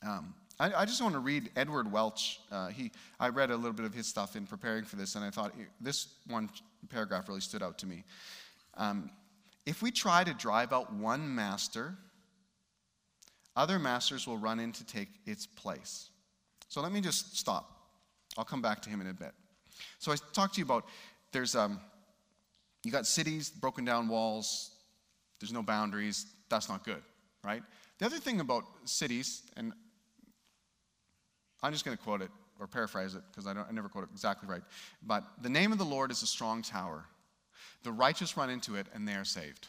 [0.06, 2.39] Um, I, I, just want to read Edward Welch.
[2.52, 5.24] Uh, he, I read a little bit of his stuff in preparing for this, and
[5.24, 6.50] I thought this one
[6.89, 8.04] paragraph really stood out to me.
[8.76, 9.12] Um,
[9.65, 11.96] if we try to drive out one master,
[13.56, 16.10] other masters will run in to take its place.
[16.70, 17.72] So let me just stop.
[18.38, 19.34] I'll come back to him in a bit.
[20.00, 20.86] So I talked to you about
[21.32, 21.80] there's um,
[22.84, 24.72] you got cities, broken down walls,
[25.39, 27.02] there's no boundaries, that's not good,
[27.43, 27.62] right?
[28.00, 29.74] The other thing about cities, and
[31.63, 34.10] I'm just going to quote it or paraphrase it because I, I never quote it
[34.12, 34.63] exactly right,
[35.06, 37.06] but the name of the Lord is a strong tower.
[37.84, 39.67] The righteous run into it and they are saved.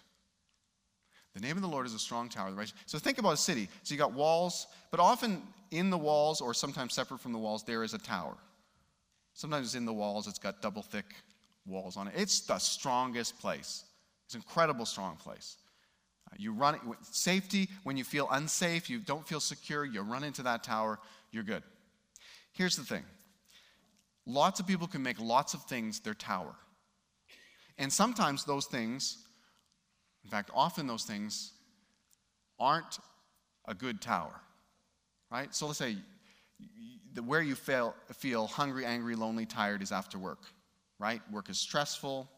[1.34, 2.52] The name of the Lord is a strong tower.
[2.86, 3.68] So think about a city.
[3.82, 7.62] So you got walls, but often in the walls or sometimes separate from the walls,
[7.62, 8.34] there is a tower.
[9.34, 11.04] Sometimes in the walls, it's got double thick
[11.64, 12.14] walls on it.
[12.16, 13.84] It's the strongest place.
[14.24, 15.58] It's an incredible strong place.
[16.30, 20.42] Uh, you run safety when you feel unsafe, you don't feel secure, you run into
[20.42, 20.98] that tower,
[21.30, 21.62] you're good.
[22.58, 23.04] Here's the thing.
[24.26, 26.56] Lots of people can make lots of things their tower.
[27.78, 29.16] And sometimes those things,
[30.24, 31.52] in fact, often those things
[32.58, 32.98] aren't
[33.68, 34.34] a good tower.
[35.30, 35.54] Right?
[35.54, 35.98] So let's say
[37.24, 40.42] where you feel, feel hungry, angry, lonely, tired is after work.
[40.98, 41.22] Right?
[41.30, 42.28] Work is stressful.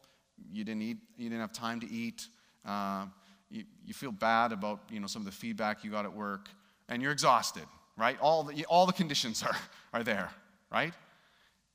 [0.53, 0.99] You didn't eat.
[1.17, 2.29] You didn't have time to eat.
[2.63, 3.07] Uh,
[3.49, 6.51] you, you feel bad about you know, some of the feedback you got at work,
[6.91, 7.65] and you're exhausted,
[8.01, 8.19] right?
[8.21, 9.57] All the, all the conditions are,
[9.93, 10.31] are there,
[10.73, 10.95] right?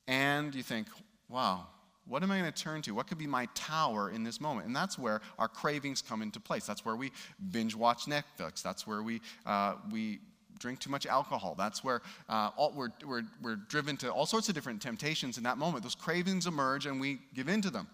[0.08, 0.88] And you think,
[1.28, 1.66] wow,
[2.06, 2.94] what am I going to turn to?
[2.94, 4.66] What could be my tower in this moment?
[4.66, 6.66] And that's where our cravings come into place.
[6.66, 7.12] That's where we
[7.50, 8.62] binge watch Netflix.
[8.62, 10.18] That's where we, uh, we
[10.58, 11.54] drink too much alcohol.
[11.56, 15.44] That's where uh, all, we're, we're, we're driven to all sorts of different temptations in
[15.44, 15.82] that moment.
[15.82, 17.86] Those cravings emerge and we give in to them.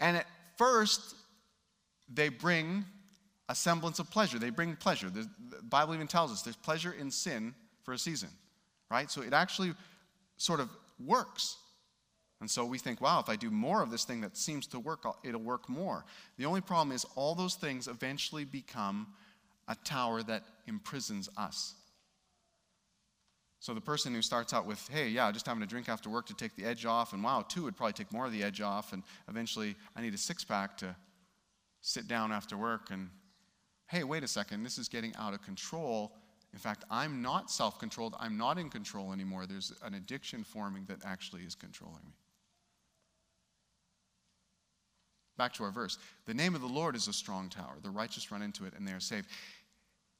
[0.00, 1.14] And at first,
[2.12, 2.84] they bring
[3.52, 4.38] a semblance of pleasure.
[4.38, 5.10] They bring pleasure.
[5.10, 5.28] The,
[5.62, 8.30] Bible even tells us there's pleasure in sin for a season,
[8.90, 9.10] right?
[9.10, 9.74] So it actually
[10.38, 11.58] sort of works.
[12.40, 14.80] And so we think, wow, if I do more of this thing that seems to
[14.80, 16.06] work, it'll work more.
[16.38, 19.08] The only problem is all those things eventually become
[19.68, 21.74] a tower that imprisons us.
[23.60, 26.24] So the person who starts out with, hey, yeah, just having a drink after work
[26.28, 28.62] to take the edge off, and wow, two would probably take more of the edge
[28.62, 30.96] off, and eventually I need a six pack to
[31.82, 33.10] sit down after work and,
[33.92, 36.12] hey, wait a second, this is getting out of control.
[36.54, 38.16] In fact, I'm not self controlled.
[38.18, 39.46] I'm not in control anymore.
[39.46, 42.14] There's an addiction forming that actually is controlling me.
[45.36, 45.98] Back to our verse.
[46.24, 47.76] The name of the Lord is a strong tower.
[47.82, 49.28] The righteous run into it and they are saved.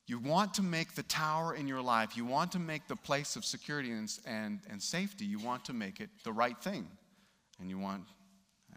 [0.07, 3.37] You want to make the tower in your life, you want to make the place
[3.37, 6.87] of security and, and, and safety, you want to make it the right thing.
[7.61, 8.03] And you want,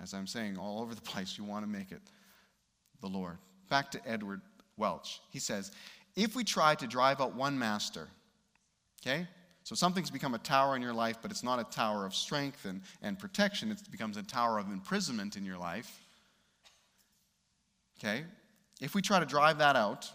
[0.01, 2.01] as I'm saying, all over the place, you want to make it
[3.01, 3.37] the Lord.
[3.69, 4.41] Back to Edward
[4.77, 5.21] Welch.
[5.31, 5.71] He says,
[6.15, 8.07] if we try to drive out one master,
[9.01, 9.27] okay?
[9.63, 12.65] So something's become a tower in your life, but it's not a tower of strength
[12.65, 13.71] and, and protection.
[13.71, 16.01] It becomes a tower of imprisonment in your life.
[17.97, 18.23] Okay?
[18.79, 20.11] If we try to drive that out,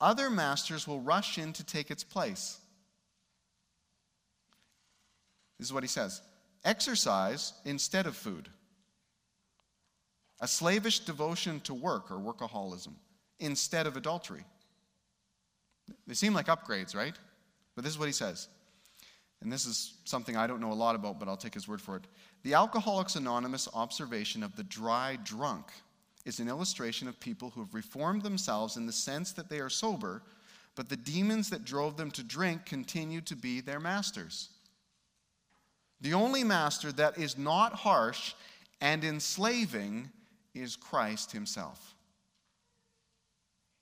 [0.00, 2.58] other masters will rush in to take its place.
[5.58, 6.22] This is what he says
[6.64, 8.48] exercise instead of food
[10.40, 12.94] a slavish devotion to work or workaholism
[13.40, 14.44] instead of adultery.
[16.06, 17.14] They seem like upgrades, right?
[17.74, 18.48] But this is what he says.
[19.40, 21.80] And this is something I don't know a lot about, but I'll take his word
[21.80, 22.04] for it.
[22.42, 25.66] The Alcoholics Anonymous observation of the dry drunk
[26.24, 29.70] is an illustration of people who have reformed themselves in the sense that they are
[29.70, 30.22] sober,
[30.74, 34.50] but the demons that drove them to drink continue to be their masters.
[36.00, 38.34] The only master that is not harsh
[38.80, 40.10] and enslaving
[40.54, 41.94] is Christ Himself.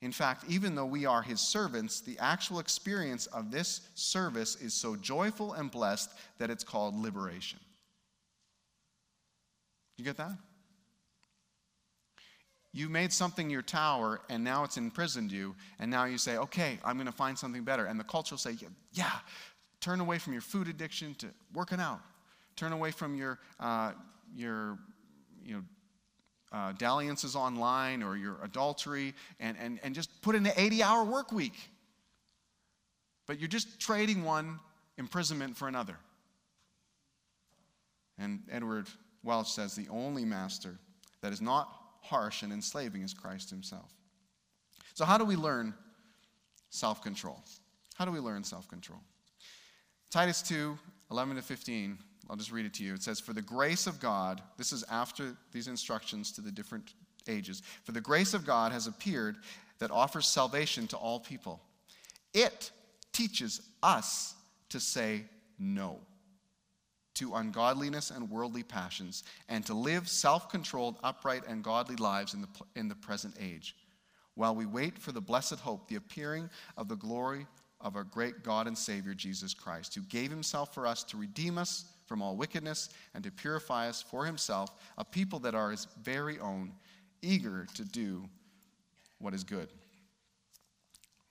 [0.07, 4.73] In fact, even though we are His servants, the actual experience of this service is
[4.73, 7.59] so joyful and blessed that it's called liberation.
[9.99, 10.39] You get that?
[12.73, 16.79] You made something your tower, and now it's imprisoned you, and now you say, okay,
[16.85, 17.87] I'm going to find something better.
[17.87, 18.55] And the culture will say,
[18.93, 19.11] yeah,
[19.81, 22.01] turn away from your food addiction to working out.
[22.55, 23.91] Turn away from your, uh,
[24.37, 24.79] your
[25.45, 25.63] you know,
[26.57, 31.05] uh, dalliances online or your adultery and, and, and just put in an 80 hour
[31.05, 31.53] work week.
[33.27, 34.59] But you're just trading one
[34.97, 35.97] imprisonment for another.
[38.19, 38.87] And Edward
[39.23, 40.79] Welch says the only master
[41.21, 41.69] that is not
[42.01, 43.93] harsh and enslaving is Christ himself.
[44.95, 45.75] So, how do we learn
[46.71, 47.43] self control?
[47.97, 49.01] How do we learn self control?
[50.11, 50.79] Titus 2
[51.11, 52.95] 11 to 15, I'll just read it to you.
[52.95, 56.95] It says, For the grace of God, this is after these instructions to the different
[57.29, 59.37] ages, for the grace of God has appeared
[59.79, 61.61] that offers salvation to all people.
[62.35, 62.71] It
[63.13, 64.35] teaches us
[64.71, 65.25] to say
[65.59, 66.01] no
[67.17, 72.43] to ungodliness and worldly passions, and to live self controlled, upright, and godly lives in
[72.43, 73.75] the, in the present age,
[74.35, 77.47] while we wait for the blessed hope, the appearing of the glory
[77.81, 81.59] of our great God and Savior, Jesus Christ, who gave himself for us to redeem
[81.59, 85.87] us from all wickedness and to purify us for himself, a people that are his
[86.03, 86.73] very own,
[87.23, 88.25] eager to do
[89.19, 89.69] what is good.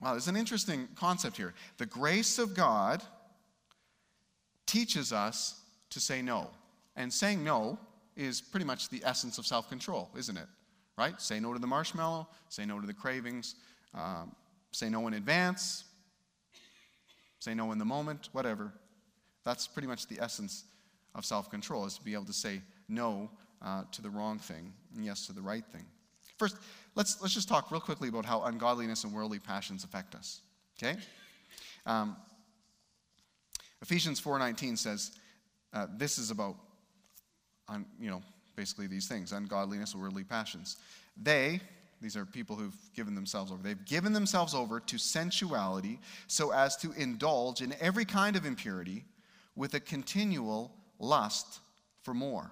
[0.00, 1.54] Wow, there's an interesting concept here.
[1.78, 3.02] The grace of God
[4.66, 5.60] teaches us
[5.90, 6.50] to say no.
[6.96, 7.78] And saying no
[8.16, 10.46] is pretty much the essence of self control, isn't it?
[10.98, 11.20] Right?
[11.20, 13.54] Say no to the marshmallow, say no to the cravings,
[13.94, 14.34] um,
[14.72, 15.84] say no in advance,
[17.38, 18.72] say no in the moment, whatever.
[19.46, 20.64] That's pretty much the essence
[21.14, 23.30] of self control, is to be able to say no
[23.64, 25.86] uh, to the wrong thing and yes to the right thing.
[26.36, 26.56] First,
[26.96, 30.40] let's, let's just talk real quickly about how ungodliness and worldly passions affect us.
[30.76, 30.98] Okay?
[31.86, 32.16] Um,
[33.80, 35.12] Ephesians 4.19 says,
[35.72, 36.56] uh, this is about,
[38.00, 38.22] you know,
[38.56, 40.76] basically these things ungodliness, and worldly passions.
[41.16, 41.60] They,
[42.02, 46.76] these are people who've given themselves over, they've given themselves over to sensuality so as
[46.78, 49.04] to indulge in every kind of impurity
[49.56, 51.60] with a continual lust
[52.02, 52.50] for more.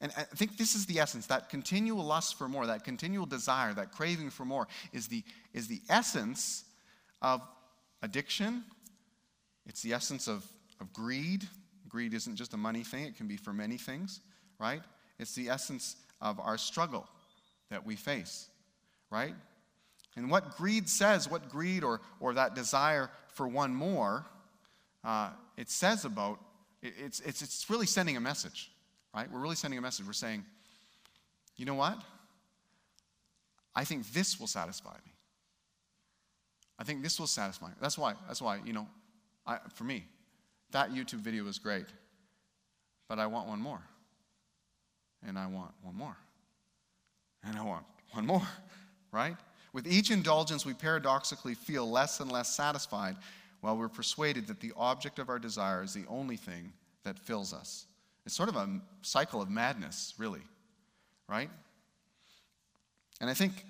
[0.00, 3.72] And I think this is the essence that continual lust for more, that continual desire,
[3.74, 5.22] that craving for more is the,
[5.52, 6.64] is the essence
[7.22, 7.40] of
[8.02, 8.64] addiction.
[9.66, 10.44] It's the essence of,
[10.80, 11.44] of greed,
[11.94, 14.18] Greed isn't just a money thing, it can be for many things,
[14.58, 14.82] right?
[15.20, 17.08] It's the essence of our struggle
[17.70, 18.48] that we face,
[19.10, 19.32] right?
[20.16, 24.26] And what greed says, what greed or, or that desire for one more,
[25.04, 26.40] uh, it says about,
[26.82, 28.70] it's, it's, it's really sending a message,
[29.14, 29.30] right?
[29.30, 30.06] We're really sending a message.
[30.06, 30.44] We're saying,
[31.56, 31.98] you know what?
[33.74, 35.12] I think this will satisfy me.
[36.78, 37.74] I think this will satisfy me.
[37.80, 38.86] That's why, that's why, you know,
[39.46, 40.04] I, for me,
[40.72, 41.86] that YouTube video was great,
[43.08, 43.80] but I want one more.
[45.26, 46.16] And I want one more.
[47.44, 48.46] And I want one more,
[49.12, 49.36] right?
[49.72, 53.16] With each indulgence, we paradoxically feel less and less satisfied
[53.64, 56.70] while we're persuaded that the object of our desire is the only thing
[57.02, 57.86] that fills us.
[58.26, 58.68] It's sort of a
[59.00, 60.42] cycle of madness, really,
[61.30, 61.48] right?
[63.22, 63.64] And I think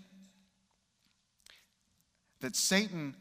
[2.41, 3.15] that Satan,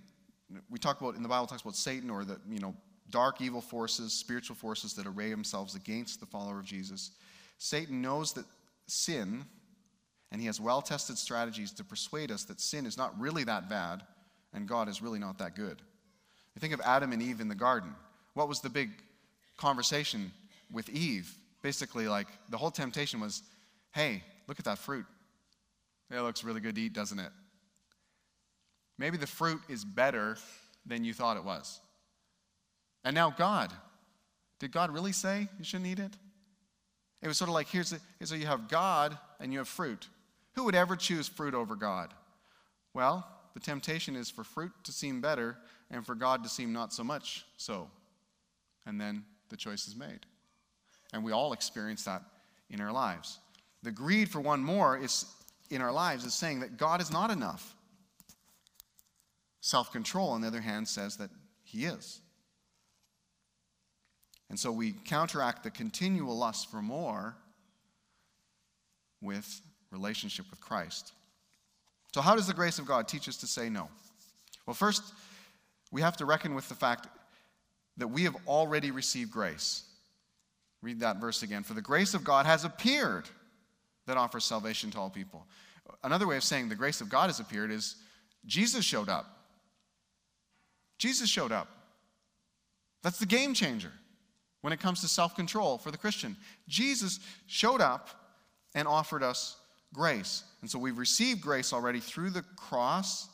[0.68, 2.74] we talk about in the Bible talks about Satan or the, you know,
[3.12, 7.12] dark evil forces, spiritual forces that array themselves against the follower of Jesus.
[7.60, 8.46] Satan knows that
[8.88, 9.46] sin,
[10.32, 13.70] and he has well tested strategies to persuade us that sin is not really that
[13.70, 14.02] bad
[14.54, 15.84] and God is really not that good.
[16.56, 17.94] You think of Adam and Eve in the garden.
[18.34, 18.90] What was the big
[19.58, 20.32] conversation
[20.72, 21.34] with Eve?
[21.62, 23.44] Basically, like the whole temptation was
[23.92, 25.06] hey, look at that fruit.
[26.12, 27.32] It looks really good to eat, doesn't it?
[28.98, 30.38] Maybe the fruit is better
[30.86, 31.80] than you thought it was.
[33.04, 33.72] And now God.
[34.60, 36.14] Did God really say you shouldn't eat it?
[37.22, 40.08] It was sort of like here's, here's a, you have God and you have fruit.
[40.56, 42.14] Who would ever choose fruit over God?
[42.94, 45.58] Well, the temptation is for fruit to seem better
[45.94, 47.90] and for God to seem not so much so.
[48.86, 50.26] And then the choice is made.
[51.14, 52.24] And we all experience that
[52.70, 53.38] in our lives.
[53.84, 55.26] The greed for one more is
[55.70, 57.76] in our lives is saying that God is not enough.
[59.62, 61.30] Self control, on the other hand, says that
[61.64, 62.20] He is.
[64.50, 67.36] And so we counteract the continual lust for more
[69.22, 71.14] with relationship with Christ.
[72.14, 73.90] So, how does the grace of God teach us to say no?
[74.66, 75.04] Well, first,
[75.94, 77.08] we have to reckon with the fact
[77.98, 79.84] that we have already received grace.
[80.82, 81.62] Read that verse again.
[81.62, 83.30] For the grace of God has appeared
[84.08, 85.46] that offers salvation to all people.
[86.04, 87.96] Another way of saying the grace of God has appeared is
[88.46, 89.28] Jesus showed up.
[90.98, 91.70] Jesus showed up.
[93.04, 93.92] That's the game changer
[94.62, 96.36] when it comes to self control for the Christian.
[96.68, 98.10] Jesus showed up
[98.74, 99.58] and offered us
[99.94, 100.44] grace.
[100.62, 103.30] And so we've received grace already through the cross,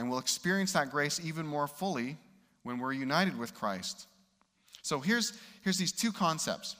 [0.00, 2.16] and we'll experience that grace even more fully
[2.62, 4.06] when we're united with Christ.
[4.80, 6.76] So here's, here's these two concepts.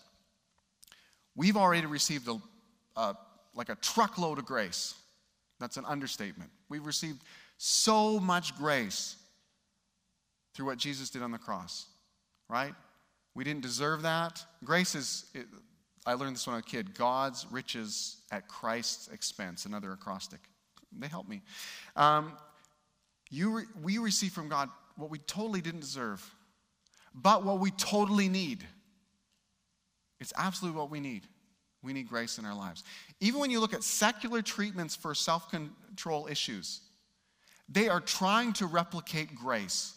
[1.36, 2.40] We've already received a,
[2.96, 3.14] a,
[3.54, 4.94] like a truckload of grace.
[5.58, 6.50] That's an understatement.
[6.70, 7.22] We've received
[7.58, 9.16] so much grace
[10.54, 11.88] through what Jesus did on the cross,
[12.48, 12.72] right?
[13.34, 14.42] We didn't deserve that.
[14.64, 15.44] Grace is, it,
[16.06, 20.40] I learned this when I was a kid God's riches at Christ's expense, another acrostic.
[20.98, 21.42] They help me.
[21.96, 22.32] Um,
[23.30, 26.22] you re, we receive from God what we totally didn't deserve,
[27.14, 28.64] but what we totally need.
[30.20, 31.22] It's absolutely what we need.
[31.82, 32.84] We need grace in our lives.
[33.20, 36.80] Even when you look at secular treatments for self control issues,
[37.68, 39.94] they are trying to replicate grace.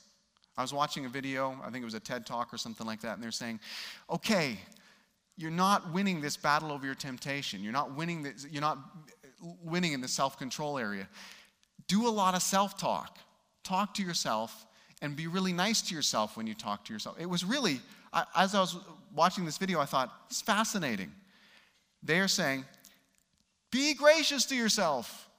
[0.56, 3.02] I was watching a video, I think it was a TED talk or something like
[3.02, 3.60] that, and they're saying,
[4.10, 4.60] okay,
[5.36, 7.64] you're not winning this battle over your temptation.
[7.64, 8.78] You're not winning, this, you're not
[9.64, 11.08] winning in the self control area.
[11.88, 13.18] Do a lot of self talk.
[13.64, 14.66] Talk to yourself
[15.02, 17.18] and be really nice to yourself when you talk to yourself.
[17.20, 17.82] It was really,
[18.36, 18.78] as I was
[19.14, 21.12] watching this video, I thought, it's fascinating.
[22.02, 22.66] They are saying,
[23.72, 25.30] be gracious to yourself.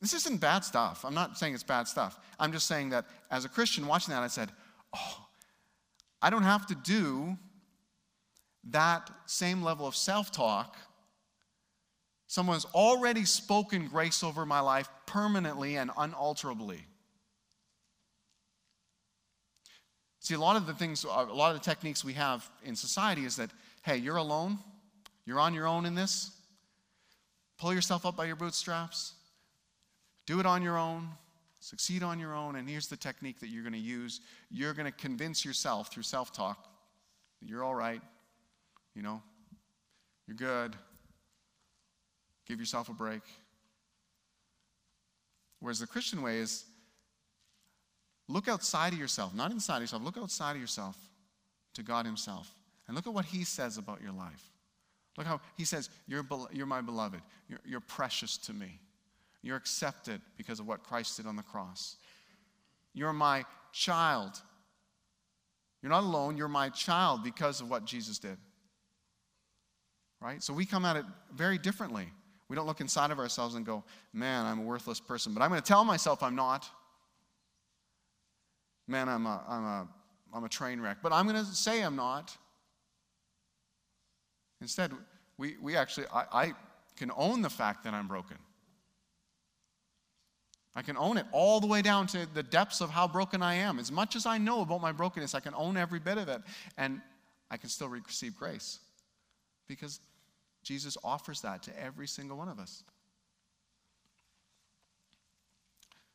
[0.00, 1.04] This isn't bad stuff.
[1.04, 2.18] I'm not saying it's bad stuff.
[2.38, 4.50] I'm just saying that as a Christian watching that, I said,
[4.94, 5.26] oh,
[6.20, 7.36] I don't have to do
[8.70, 10.76] that same level of self talk.
[12.26, 16.84] Someone's already spoken grace over my life permanently and unalterably.
[20.20, 23.24] See, a lot of the things, a lot of the techniques we have in society
[23.24, 23.50] is that,
[23.82, 24.58] hey, you're alone,
[25.24, 26.32] you're on your own in this.
[27.58, 29.14] Pull yourself up by your bootstraps,
[30.26, 31.08] do it on your own,
[31.60, 34.20] succeed on your own, and here's the technique that you're going to use.
[34.50, 36.68] You're going to convince yourself through self talk
[37.40, 38.02] that you're all right,
[38.96, 39.22] you know,
[40.26, 40.74] you're good.
[42.46, 43.22] Give yourself a break.
[45.60, 46.64] Whereas the Christian way is
[48.28, 50.96] look outside of yourself, not inside of yourself, look outside of yourself
[51.74, 52.50] to God Himself.
[52.86, 54.52] And look at what He says about your life.
[55.16, 58.80] Look how He says, You're, you're my beloved, you're, you're precious to me.
[59.42, 61.96] You're accepted because of what Christ did on the cross.
[62.94, 64.40] You're my child.
[65.82, 68.38] You're not alone, you're my child because of what Jesus did
[70.20, 70.42] right?
[70.42, 72.08] So we come at it very differently.
[72.48, 73.82] We don't look inside of ourselves and go,
[74.12, 75.34] man, I'm a worthless person.
[75.34, 76.68] But I'm going to tell myself I'm not.
[78.86, 79.88] Man, I'm a, I'm a,
[80.32, 80.98] I'm a train wreck.
[81.02, 82.36] But I'm going to say I'm not.
[84.60, 84.92] Instead,
[85.38, 86.52] we, we actually, I, I
[86.96, 88.38] can own the fact that I'm broken.
[90.74, 93.54] I can own it all the way down to the depths of how broken I
[93.54, 93.78] am.
[93.78, 96.42] As much as I know about my brokenness, I can own every bit of it.
[96.76, 97.00] And
[97.50, 98.78] I can still receive grace
[99.68, 100.00] because
[100.66, 102.82] Jesus offers that to every single one of us.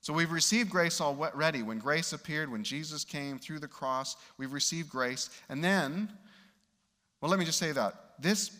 [0.02, 1.64] So we've received grace already.
[1.64, 5.30] When grace appeared, when Jesus came through the cross, we've received grace.
[5.48, 6.10] And then,
[7.22, 8.52] well, let me just say that this,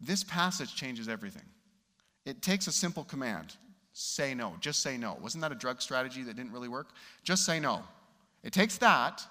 [0.00, 1.44] this passage changes everything.
[2.24, 3.54] It takes a simple command
[3.92, 4.54] say no.
[4.60, 5.18] Just say no.
[5.22, 6.88] Wasn't that a drug strategy that didn't really work?
[7.24, 7.82] Just say no.
[8.42, 9.22] It takes that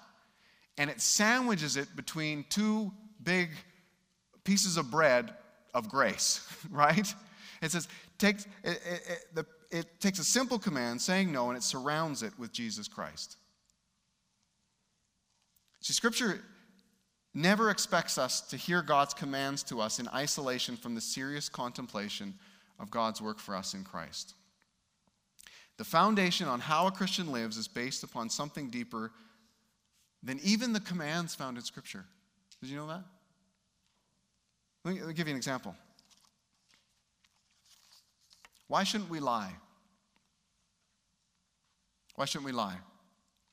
[0.78, 3.50] and it sandwiches it between two big
[4.46, 5.34] pieces of bread
[5.74, 7.14] of grace, right?
[7.60, 11.62] It says, takes, it, it, it, it takes a simple command, saying no, and it
[11.62, 13.36] surrounds it with Jesus Christ.
[15.80, 16.40] See, Scripture
[17.34, 22.34] never expects us to hear God's commands to us in isolation from the serious contemplation
[22.78, 24.34] of God's work for us in Christ.
[25.76, 29.12] The foundation on how a Christian lives is based upon something deeper
[30.22, 32.04] than even the commands found in Scripture.
[32.60, 33.02] Did you know that?
[34.86, 35.74] Let me, let me give you an example.
[38.68, 39.50] Why shouldn't we lie?
[42.14, 42.76] Why shouldn't we lie?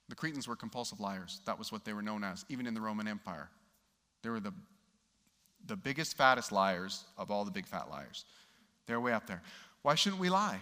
[0.09, 1.41] The Cretans were compulsive liars.
[1.47, 3.49] That was what they were known as, even in the Roman Empire.
[4.21, 4.53] They were the,
[5.65, 8.25] the biggest, fattest liars of all the big fat liars.
[8.85, 9.41] They're way up there.
[9.81, 10.59] Why shouldn't we lie?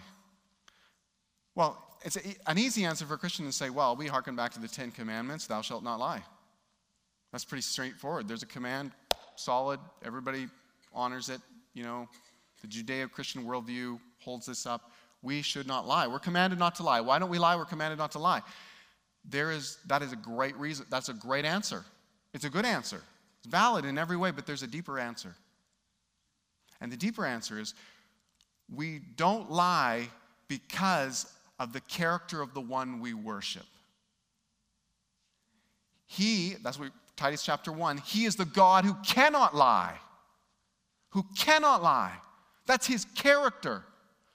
[1.54, 4.52] Well, it's a, an easy answer for a Christian to say, well, we hearken back
[4.52, 6.22] to the Ten Commandments, thou shalt not lie.
[7.30, 8.26] That's pretty straightforward.
[8.26, 8.92] There's a command,
[9.36, 10.48] solid, everybody
[10.94, 11.40] honors it.
[11.74, 12.08] You know,
[12.60, 14.92] the Judeo Christian worldview holds this up.
[15.22, 16.06] We should not lie.
[16.06, 17.00] We're commanded not to lie.
[17.00, 17.56] Why don't we lie?
[17.56, 18.42] We're commanded not to lie.
[19.24, 20.86] There is, that is a great reason.
[20.90, 21.84] That's a great answer.
[22.34, 23.00] It's a good answer.
[23.38, 25.34] It's valid in every way, but there's a deeper answer.
[26.80, 27.74] And the deeper answer is
[28.74, 30.08] we don't lie
[30.48, 33.66] because of the character of the one we worship.
[36.06, 39.94] He, that's what Titus chapter 1, he is the God who cannot lie
[41.12, 42.12] who cannot lie.
[42.66, 43.84] That's his character.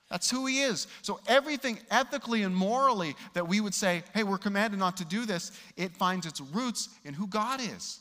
[0.09, 0.88] That's who he is.
[1.01, 5.25] So, everything ethically and morally that we would say, hey, we're commanded not to do
[5.25, 7.99] this, it finds its roots in who God is.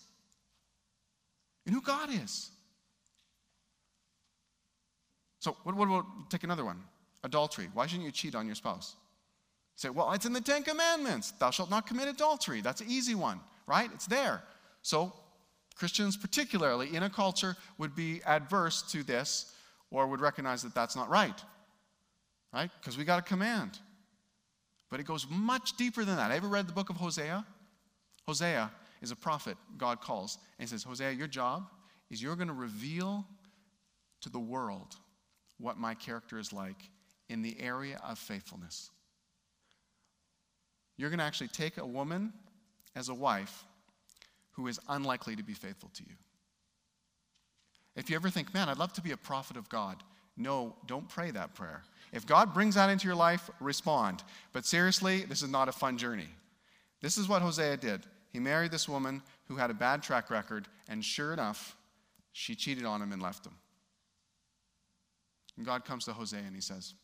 [1.66, 2.50] In who God is.
[5.40, 6.80] So, what, what about, take another one
[7.24, 7.68] adultery.
[7.74, 8.94] Why shouldn't you cheat on your spouse?
[9.76, 11.32] You say, well, it's in the Ten Commandments.
[11.32, 12.60] Thou shalt not commit adultery.
[12.60, 13.90] That's an easy one, right?
[13.92, 14.42] It's there.
[14.82, 15.12] So,
[15.76, 19.52] Christians, particularly in a culture, would be adverse to this
[19.90, 21.38] or would recognize that that's not right,
[22.52, 22.70] right?
[22.80, 23.78] Because we got a command.
[24.90, 26.30] But it goes much deeper than that.
[26.30, 27.44] Have you ever read the book of Hosea?
[28.26, 28.70] Hosea
[29.02, 30.38] is a prophet God calls.
[30.58, 31.68] And says, Hosea, your job
[32.10, 33.26] is you're going to reveal
[34.22, 34.96] to the world
[35.58, 36.90] what my character is like
[37.28, 38.90] in the area of faithfulness.
[40.96, 42.32] You're going to actually take a woman
[42.94, 43.64] as a wife
[44.56, 46.16] who is unlikely to be faithful to you.
[47.94, 50.02] If you ever think, man, I'd love to be a prophet of God,
[50.36, 51.82] no, don't pray that prayer.
[52.12, 54.22] If God brings that into your life, respond.
[54.52, 56.28] But seriously, this is not a fun journey.
[57.00, 58.02] This is what Hosea did.
[58.30, 61.76] He married this woman who had a bad track record, and sure enough,
[62.32, 63.54] she cheated on him and left him.
[65.56, 66.94] And God comes to Hosea and he says,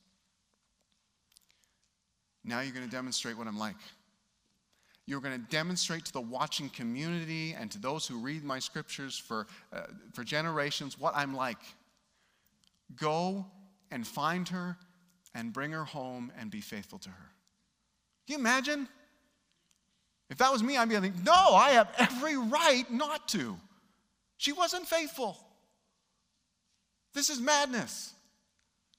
[2.44, 3.76] Now you're going to demonstrate what I'm like.
[5.06, 9.18] You're going to demonstrate to the watching community and to those who read my scriptures
[9.18, 9.82] for, uh,
[10.12, 11.58] for generations what I'm like.
[12.94, 13.46] Go
[13.90, 14.76] and find her
[15.34, 17.30] and bring her home and be faithful to her.
[18.26, 18.88] Can you imagine?
[20.30, 23.56] If that was me, I'd be like, no, I have every right not to.
[24.36, 25.36] She wasn't faithful.
[27.12, 28.14] This is madness.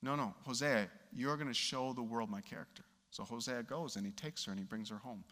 [0.01, 2.83] No, no, Hosea, you're going to show the world my character.
[3.09, 5.23] So Hosea goes and he takes her and he brings her home.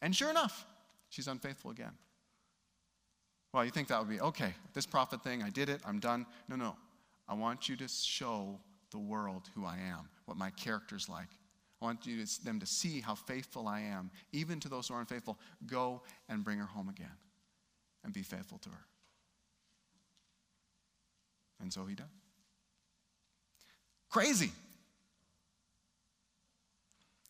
[0.00, 0.66] And sure enough,
[1.08, 1.92] she's unfaithful again.
[3.52, 6.26] Well, you think that would be okay, this prophet thing, I did it, I'm done.
[6.48, 6.76] No, no.
[7.26, 8.58] I want you to show
[8.90, 11.28] the world who I am, what my character's like.
[11.80, 14.94] I want you to, them to see how faithful I am, even to those who
[14.94, 15.38] are unfaithful.
[15.66, 17.06] Go and bring her home again
[18.04, 18.84] and be faithful to her.
[21.60, 22.06] And so he does.
[24.10, 24.50] Crazy.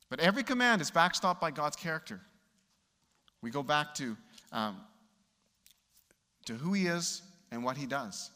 [0.09, 2.21] But every command is backstopped by God's character.
[3.43, 4.17] We go back to,
[4.53, 4.77] um,
[6.47, 8.31] to who he is and what he does.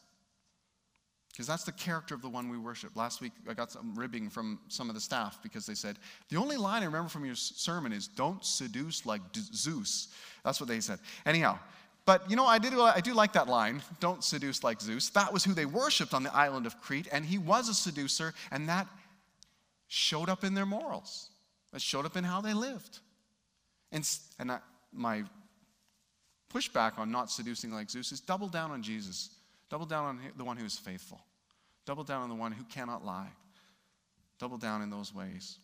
[1.33, 2.95] Because that's the character of the one we worship.
[2.95, 5.99] Last week, I got some ribbing from some of the staff because they said,
[6.29, 10.09] The only line I remember from your sermon is, Don't seduce like Zeus.
[10.45, 10.99] That's what they said.
[11.25, 11.59] Anyhow,
[12.05, 15.09] but you know, I, did, I do like that line, Don't seduce like Zeus.
[15.11, 18.35] That was who they worshiped on the island of Crete, and he was a seducer,
[18.51, 18.87] and that
[19.89, 21.31] showed up in their morals.
[21.73, 22.99] That showed up in how they lived.
[23.91, 24.07] And,
[24.39, 24.59] and I,
[24.93, 25.25] my
[26.53, 29.31] pushback on not seducing like Zeus is double down on Jesus.
[29.71, 31.21] Double down on the one who is faithful.
[31.87, 33.31] Double down on the one who cannot lie.
[34.39, 35.59] Double down in those ways.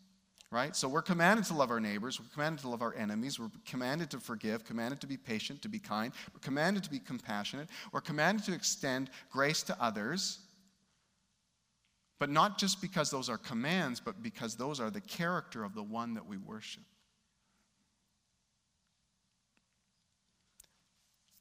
[0.50, 0.74] Right?
[0.74, 2.18] So we're commanded to love our neighbors.
[2.18, 3.38] We're commanded to love our enemies.
[3.38, 6.10] We're commanded to forgive, commanded to be patient, to be kind.
[6.32, 7.68] We're commanded to be compassionate.
[7.92, 10.38] We're commanded to extend grace to others.
[12.18, 15.82] But not just because those are commands, but because those are the character of the
[15.82, 16.82] one that we worship.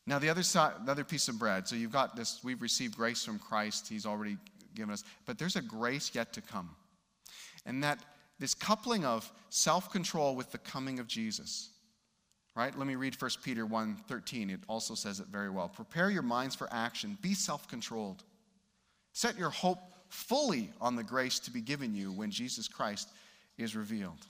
[0.07, 1.67] Now, the other side, the other piece of bread.
[1.67, 3.89] So you've got this, we've received grace from Christ.
[3.89, 4.37] He's already
[4.73, 6.69] given us, but there's a grace yet to come.
[7.65, 7.99] And that
[8.39, 11.69] this coupling of self-control with the coming of Jesus.
[12.55, 12.75] Right?
[12.75, 14.49] Let me read 1 Peter 1 13.
[14.49, 15.69] It also says it very well.
[15.69, 17.15] Prepare your minds for action.
[17.21, 18.23] Be self controlled.
[19.13, 19.79] Set your hope
[20.09, 23.09] fully on the grace to be given you when Jesus Christ
[23.59, 24.25] is revealed.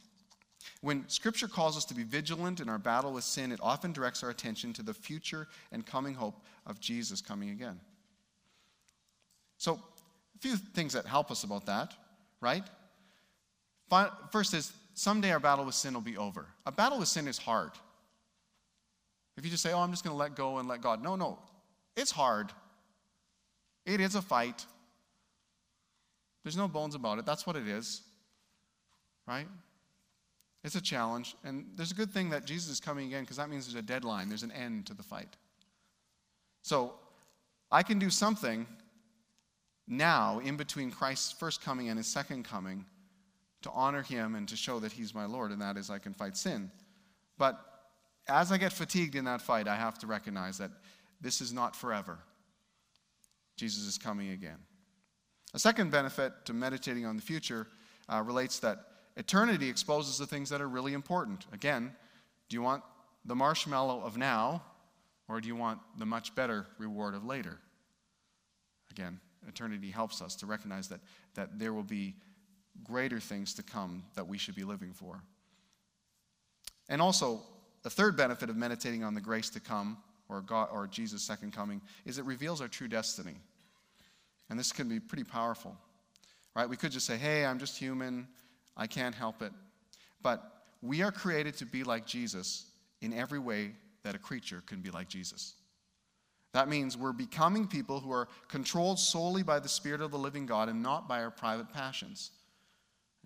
[0.82, 4.24] When Scripture calls us to be vigilant in our battle with sin, it often directs
[4.24, 7.80] our attention to the future and coming hope of Jesus coming again.
[9.58, 9.80] So,
[10.36, 11.94] a few things that help us about that,
[12.42, 12.64] right?
[14.32, 16.46] First is someday our battle with sin will be over.
[16.66, 17.72] A battle with sin is hard.
[19.38, 21.04] If you just say, oh, I'm just going to let go and let God.
[21.04, 21.40] No, no.
[21.96, 22.52] It's hard.
[23.86, 24.66] It is a fight.
[26.44, 27.26] There's no bones about it.
[27.26, 28.02] That's what it is.
[29.28, 29.48] Right?
[30.68, 31.38] It's a challenge.
[31.46, 33.88] And there's a good thing that Jesus is coming again because that means there's a
[33.88, 35.38] deadline, there's an end to the fight.
[36.62, 36.96] So
[37.72, 38.68] I can do something
[39.88, 42.84] now in between Christ's first coming and his second coming
[43.62, 46.14] to honor him and to show that he's my Lord, and that is I can
[46.14, 46.70] fight sin.
[47.38, 47.58] But
[48.28, 50.72] as I get fatigued in that fight, I have to recognize that
[51.22, 52.20] this is not forever.
[53.56, 54.58] Jesus is coming again.
[55.54, 57.68] A second benefit to meditating on the future
[58.10, 61.46] uh, relates that Eternity exposes the things that are really important.
[61.52, 61.92] Again,
[62.48, 62.84] do you want
[63.26, 64.64] the marshmallow of now,
[65.28, 67.58] or do you want the much better reward of later?
[68.92, 71.00] Again, eternity helps us to recognize that,
[71.34, 72.16] that there will be
[72.84, 75.20] greater things to come that we should be living for.
[76.88, 77.42] And also,
[77.84, 79.98] the third benefit of meditating on the grace to come,
[80.30, 83.36] or, God, or Jesus' second coming, is it reveals our true destiny.
[84.50, 85.76] And this can be pretty powerful.
[86.58, 86.68] right?
[86.68, 88.28] We could just say, hey, I'm just human,
[88.78, 89.52] I can't help it.
[90.22, 90.44] But
[90.82, 92.66] we are created to be like Jesus
[93.02, 93.72] in every way
[94.04, 95.56] that a creature can be like Jesus.
[96.54, 100.46] That means we're becoming people who are controlled solely by the Spirit of the living
[100.46, 102.32] God and not by our private passions.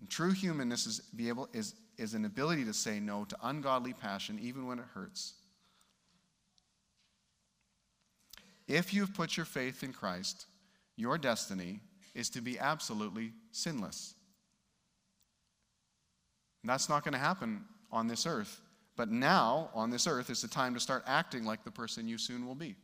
[0.00, 3.92] And true humanness is, be able, is, is an ability to say no to ungodly
[3.92, 5.34] passion even when it hurts.
[8.66, 10.46] If you've put your faith in Christ,
[10.96, 11.80] your destiny
[12.14, 14.14] is to be absolutely sinless.
[16.64, 18.60] That's not going to happen on this earth.
[18.96, 22.18] But now, on this earth, is the time to start acting like the person you
[22.18, 22.76] soon will be.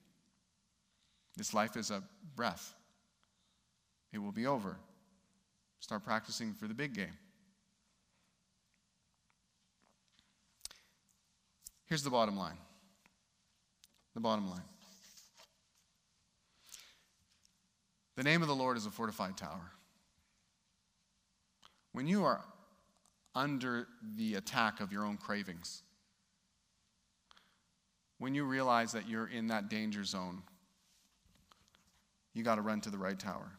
[1.36, 2.02] This life is a
[2.34, 2.74] breath,
[4.12, 4.76] it will be over.
[5.80, 7.16] Start practicing for the big game.
[11.86, 12.58] Here's the bottom line.
[14.14, 14.64] The bottom line.
[18.16, 19.70] The name of the Lord is a fortified tower.
[21.92, 22.40] When you are
[23.38, 23.86] under
[24.16, 25.82] the attack of your own cravings,
[28.18, 30.42] when you realize that you're in that danger zone,
[32.34, 33.52] you got to run to the right tower.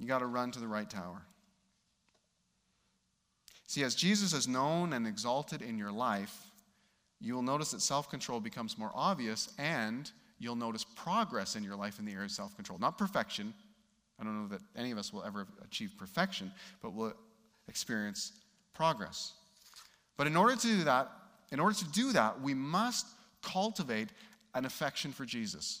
[0.00, 1.22] You got to run to the right tower.
[3.68, 6.36] See, as Jesus is known and exalted in your life,
[7.20, 11.76] you will notice that self control becomes more obvious and you'll notice progress in your
[11.76, 12.78] life in the area of self control.
[12.80, 13.54] Not perfection.
[14.18, 16.50] I don't know that any of us will ever achieve perfection,
[16.82, 17.14] but we'll
[17.68, 18.32] experience
[18.74, 19.32] progress.
[20.16, 21.10] But in order to do that,
[21.52, 23.06] in order to do that, we must
[23.42, 24.08] cultivate
[24.54, 25.80] an affection for Jesus.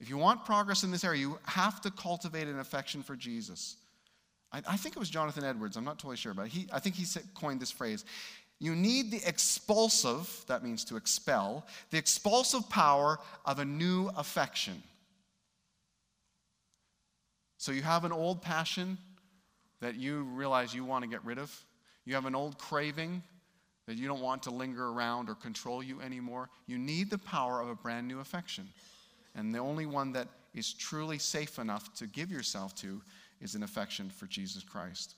[0.00, 3.76] If you want progress in this area, you have to cultivate an affection for Jesus.
[4.52, 6.94] I, I think it was Jonathan Edwards, I'm not totally sure, but he, I think
[6.94, 8.04] he coined this phrase.
[8.60, 14.82] You need the expulsive, that means to expel, the expulsive power of a new affection.
[17.56, 18.98] So you have an old passion
[19.80, 21.54] that you realize you want to get rid of.
[22.04, 23.22] You have an old craving
[23.86, 26.50] that you don't want to linger around or control you anymore.
[26.66, 28.68] You need the power of a brand new affection.
[29.34, 33.00] And the only one that is truly safe enough to give yourself to
[33.40, 35.14] is an affection for Jesus Christ.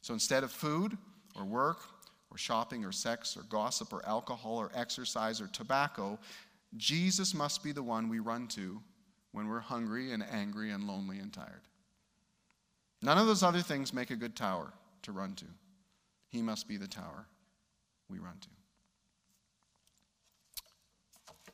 [0.00, 0.96] So instead of food
[1.36, 1.78] or work
[2.30, 6.18] or shopping or sex or gossip or alcohol or exercise or tobacco,
[6.76, 8.80] Jesus must be the one we run to
[9.32, 11.62] when we're hungry and angry and lonely and tired.
[13.04, 15.44] None of those other things make a good tower to run to.
[16.28, 17.26] He must be the tower
[18.08, 18.48] we run to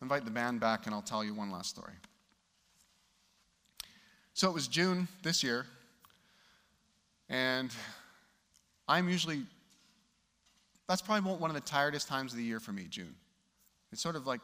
[0.03, 1.93] invite the band back and I'll tell you one last story.
[4.35, 5.67] So it was June this year,
[7.29, 7.71] and
[8.89, 9.43] I'm usually,
[10.89, 13.15] that's probably one of the tiredest times of the year for me, June.
[13.93, 14.41] It's sort of like,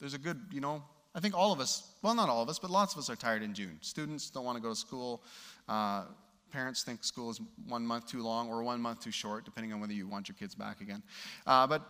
[0.00, 0.82] there's a good, you know,
[1.14, 3.16] I think all of us, well, not all of us, but lots of us are
[3.16, 3.78] tired in June.
[3.82, 5.22] Students don't want to go to school.
[5.68, 6.04] Uh,
[6.50, 9.80] parents think school is one month too long or one month too short, depending on
[9.80, 11.02] whether you want your kids back again.
[11.46, 11.82] Uh, but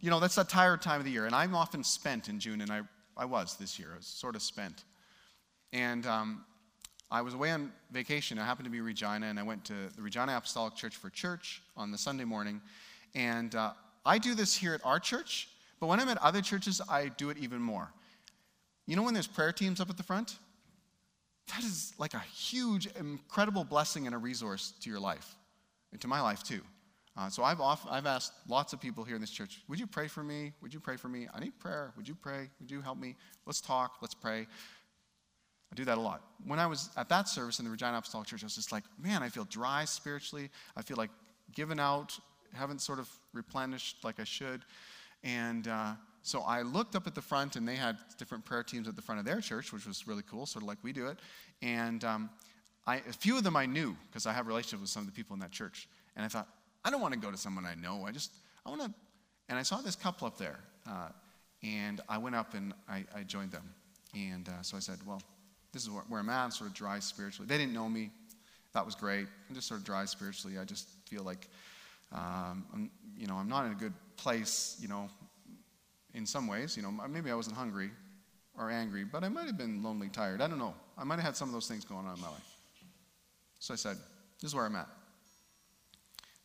[0.00, 1.26] you know, that's a tired time of the year.
[1.26, 2.80] And I'm often spent in June, and I,
[3.16, 3.90] I was this year.
[3.92, 4.84] I was sort of spent.
[5.72, 6.44] And um,
[7.08, 8.36] I was away on vacation.
[8.36, 11.62] I happened to be Regina, and I went to the Regina Apostolic Church for church
[11.76, 12.60] on the Sunday morning.
[13.14, 13.74] And uh,
[14.04, 17.30] I do this here at our church, but when I'm at other churches, I do
[17.30, 17.92] it even more.
[18.86, 20.36] You know when there's prayer teams up at the front?
[21.48, 25.36] That is like a huge, incredible blessing and a resource to your life,
[25.92, 26.60] and to my life too.
[27.16, 29.86] Uh, so I've, off, I've asked lots of people here in this church, would you
[29.86, 30.52] pray for me?
[30.62, 31.28] Would you pray for me?
[31.34, 31.92] I need prayer.
[31.96, 32.48] Would you pray?
[32.58, 33.16] Would you help me?
[33.44, 33.96] Let's talk.
[34.00, 34.46] Let's pray.
[35.70, 36.22] I do that a lot.
[36.46, 38.84] When I was at that service in the Regina Apostolic Church, I was just like,
[38.98, 40.50] man, I feel dry spiritually.
[40.76, 41.10] I feel like
[41.54, 42.18] given out,
[42.54, 44.64] haven't sort of replenished like I should.
[45.22, 45.92] And uh,
[46.22, 49.02] so I looked up at the front, and they had different prayer teams at the
[49.02, 51.18] front of their church, which was really cool, sort of like we do it.
[51.62, 52.30] And um,
[52.86, 55.12] I, a few of them I knew because I have relationships with some of the
[55.12, 55.88] people in that church.
[56.16, 56.48] And I thought,
[56.84, 58.04] I don't want to go to someone I know.
[58.06, 58.32] I just,
[58.66, 58.92] I want to.
[59.48, 60.58] And I saw this couple up there.
[60.88, 61.08] Uh,
[61.62, 63.68] and I went up and I, I joined them.
[64.14, 65.22] And uh, so I said, well,
[65.72, 66.44] this is where, where I'm at.
[66.44, 67.46] I'm sort of dry spiritually.
[67.48, 68.10] They didn't know me.
[68.74, 69.26] That was great.
[69.48, 70.58] I'm just sort of dry spiritually.
[70.58, 71.48] I just feel like,
[72.12, 75.08] um, I'm, you know, I'm not in a good place, you know,
[76.14, 76.76] in some ways.
[76.76, 77.90] You know, maybe I wasn't hungry
[78.58, 80.40] or angry, but I might have been lonely, tired.
[80.40, 80.74] I don't know.
[80.98, 82.56] I might have had some of those things going on in my life.
[83.58, 83.96] So I said,
[84.40, 84.88] this is where I'm at.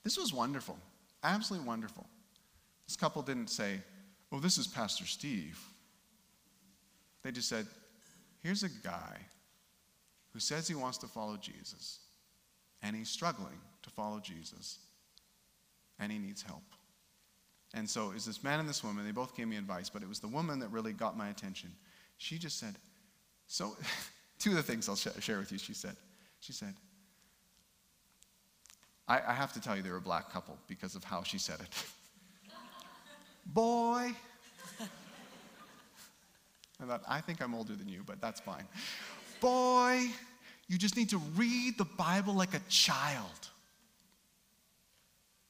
[0.03, 0.77] This was wonderful,
[1.23, 2.05] absolutely wonderful.
[2.87, 3.81] This couple didn't say,
[4.31, 5.59] Oh, this is Pastor Steve.
[7.23, 7.65] They just said,
[8.43, 9.17] Here's a guy
[10.33, 11.99] who says he wants to follow Jesus,
[12.81, 14.79] and he's struggling to follow Jesus,
[15.99, 16.63] and he needs help.
[17.73, 20.07] And so, is this man and this woman, they both gave me advice, but it
[20.07, 21.71] was the woman that really got my attention.
[22.17, 22.75] She just said,
[23.47, 23.75] So,
[24.39, 25.95] two of the things I'll sh- share with you, she said.
[26.39, 26.73] She said,
[29.07, 31.37] I, I have to tell you they were a black couple because of how she
[31.37, 31.67] said it.
[33.45, 34.11] Boy.
[36.81, 38.65] I thought, I think I'm older than you, but that's fine.
[39.41, 40.07] Boy,
[40.67, 43.49] you just need to read the Bible like a child.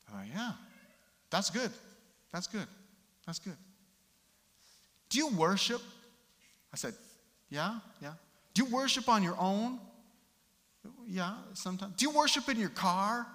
[0.07, 0.51] I thought, yeah,
[1.29, 1.71] that's good.
[2.31, 2.67] That's good.
[3.25, 3.57] That's good.
[5.09, 5.81] Do you worship?
[6.73, 6.93] I said,
[7.49, 8.13] yeah, yeah.
[8.53, 9.79] Do you worship on your own?
[11.07, 11.93] Yeah, sometimes.
[11.95, 13.25] Do you worship in your car?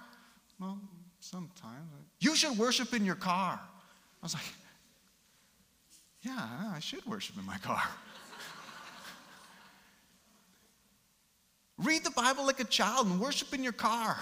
[0.60, 0.78] Well,
[1.20, 1.88] sometimes.
[2.20, 3.60] You should worship in your car.
[3.60, 4.44] I was like,
[6.22, 7.82] yeah, I should worship in my car.
[11.78, 14.16] Read the Bible like a child and worship in your car.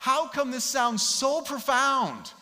[0.00, 2.32] How come this sounds so profound?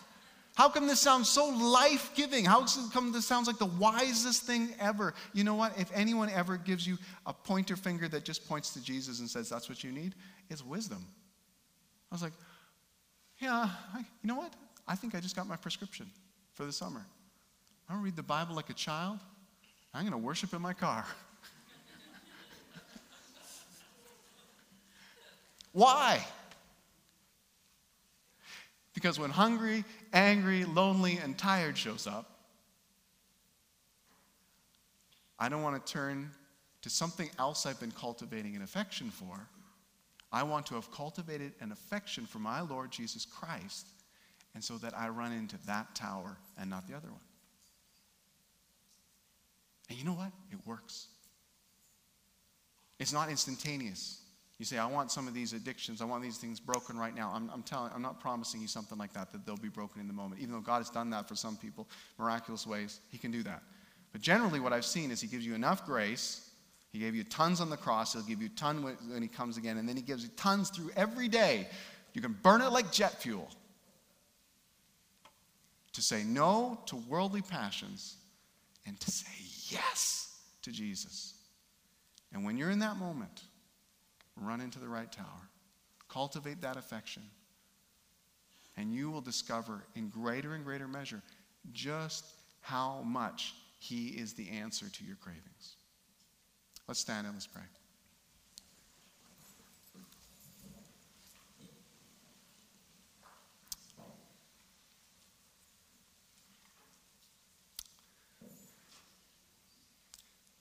[0.55, 2.45] How come this sounds so life giving?
[2.45, 5.13] How come this sounds like the wisest thing ever?
[5.35, 5.77] You know what?
[5.77, 6.97] If anyone ever gives you
[7.27, 10.15] a pointer finger that just points to Jesus and says that's what you need,
[10.49, 11.05] it's wisdom.
[12.13, 12.33] I was like,
[13.41, 14.53] yeah, I, you know what?
[14.87, 16.09] I think I just got my prescription
[16.55, 17.05] for the summer.
[17.89, 19.19] I'm going to read the Bible like a child.
[19.93, 21.05] I'm going to worship in my car.
[25.73, 26.25] Why?
[28.99, 32.29] Because when hungry, angry, lonely, and tired shows up,
[35.39, 36.33] I don't want to turn
[36.83, 39.39] to something else I've been cultivating an affection for.
[40.33, 43.87] I want to have cultivated an affection for my Lord Jesus Christ,
[44.55, 47.21] and so that I run into that tower and not the other one.
[49.89, 50.33] And you know what?
[50.51, 51.07] It works.
[52.99, 54.23] It's not instantaneous.
[54.59, 57.31] You say, I want some of these addictions, I want these things broken right now.
[57.33, 60.09] I'm, I'm telling, I'm not promising you something like that, that they'll be broken in
[60.09, 60.41] the moment.
[60.41, 61.87] Even though God has done that for some people,
[62.19, 63.63] miraculous ways, He can do that.
[64.11, 66.51] But generally, what I've seen is He gives you enough grace.
[66.91, 68.15] He gave you tons on the cross.
[68.15, 69.77] He'll give you ton when He comes again.
[69.77, 71.69] And then He gives you tons through every day.
[72.15, 73.49] You can burn it like jet fuel.
[75.93, 78.17] To say no to worldly passions
[78.87, 79.31] and to say
[79.69, 81.35] yes to Jesus.
[82.33, 83.43] And when you're in that moment,
[84.41, 85.49] run into the right tower.
[86.09, 87.23] Cultivate that affection.
[88.77, 91.23] And you will discover in greater and greater measure
[91.73, 92.25] just
[92.61, 95.77] how much He is the answer to your cravings.
[96.87, 97.63] Let's stand and let's pray.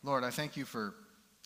[0.04, 0.94] Lord, I thank you for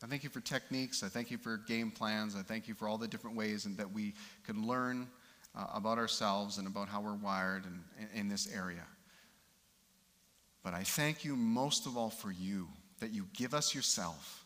[0.03, 1.03] I thank you for techniques.
[1.03, 2.35] I thank you for game plans.
[2.35, 5.07] I thank you for all the different ways and that we can learn
[5.55, 8.85] uh, about ourselves and about how we're wired in, in this area.
[10.63, 12.67] But I thank you most of all for you,
[12.99, 14.41] that you give us yourself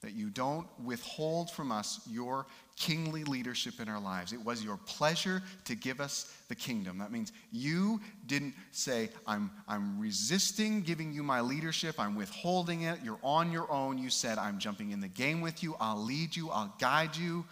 [0.00, 2.46] that you don't withhold from us your
[2.78, 4.32] kingly leadership in our lives.
[4.32, 6.98] It was your pleasure to give us the kingdom.
[6.98, 13.00] That means you didn't say, I'm, I'm resisting giving you my leadership, I'm withholding it,
[13.02, 13.98] you're on your own.
[13.98, 17.44] You said, I'm jumping in the game with you, I'll lead you, I'll guide you.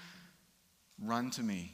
[1.03, 1.72] Run to me.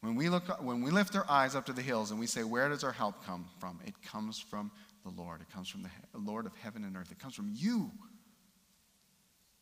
[0.00, 2.44] When we, look, when we lift our eyes up to the hills and we say,
[2.44, 3.80] Where does our help come from?
[3.86, 4.70] It comes from
[5.02, 5.40] the Lord.
[5.40, 7.10] It comes from the Lord of heaven and earth.
[7.10, 7.90] It comes from you.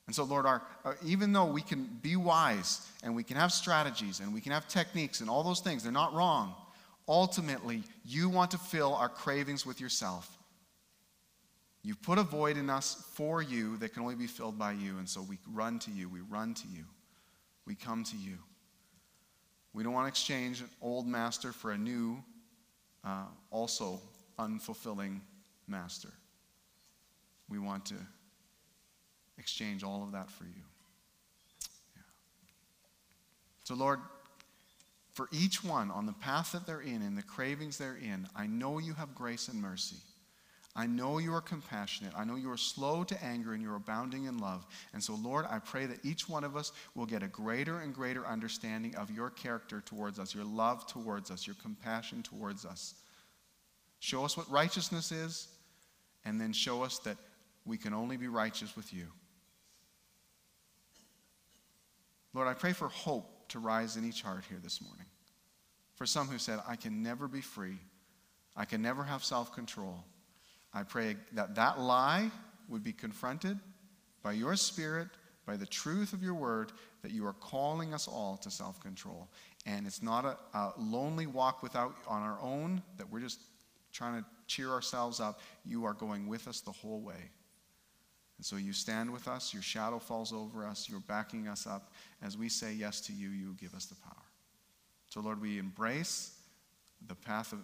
[0.06, 3.52] And so, Lord, our, our, even though we can be wise and we can have
[3.52, 6.54] strategies and we can have techniques and all those things, they're not wrong.
[7.08, 10.38] Ultimately, you want to fill our cravings with yourself.
[11.84, 14.98] You've put a void in us for you that can only be filled by you.
[14.98, 16.08] And so we run to you.
[16.08, 16.84] We run to you.
[17.66, 18.38] We come to you.
[19.72, 22.22] We don't want to exchange an old master for a new,
[23.04, 24.00] uh, also
[24.38, 25.20] unfulfilling
[25.66, 26.10] master.
[27.48, 27.94] We want to
[29.42, 30.62] exchange all of that for you.
[31.96, 32.02] Yeah.
[33.64, 33.98] So, Lord,
[35.12, 38.46] for each one on the path that they're in and the cravings they're in, I
[38.46, 39.96] know you have grace and mercy.
[40.74, 42.14] I know you are compassionate.
[42.16, 44.64] I know you are slow to anger and you're abounding in love.
[44.94, 47.94] And so, Lord, I pray that each one of us will get a greater and
[47.94, 52.94] greater understanding of your character towards us, your love towards us, your compassion towards us.
[54.00, 55.48] Show us what righteousness is,
[56.24, 57.18] and then show us that
[57.66, 59.06] we can only be righteous with you.
[62.34, 65.06] Lord, I pray for hope to rise in each heart here this morning.
[65.94, 67.78] For some who said, I can never be free,
[68.56, 70.04] I can never have self control.
[70.74, 72.30] I pray that that lie
[72.68, 73.58] would be confronted
[74.22, 75.08] by your Spirit,
[75.46, 76.72] by the truth of your word,
[77.02, 79.28] that you are calling us all to self control.
[79.66, 83.40] And it's not a, a lonely walk without on our own, that we're just
[83.92, 85.40] trying to cheer ourselves up.
[85.64, 87.30] You are going with us the whole way.
[88.42, 91.92] And so you stand with us, your shadow falls over us, you're backing us up.
[92.20, 94.24] As we say yes to you, you give us the power.
[95.10, 96.32] So, Lord, we embrace
[97.06, 97.60] the path of,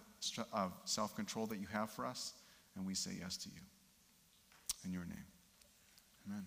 [0.53, 2.35] of self control that you have for us,
[2.77, 3.61] and we say yes to you.
[4.85, 5.27] In your name.
[6.29, 6.47] Amen.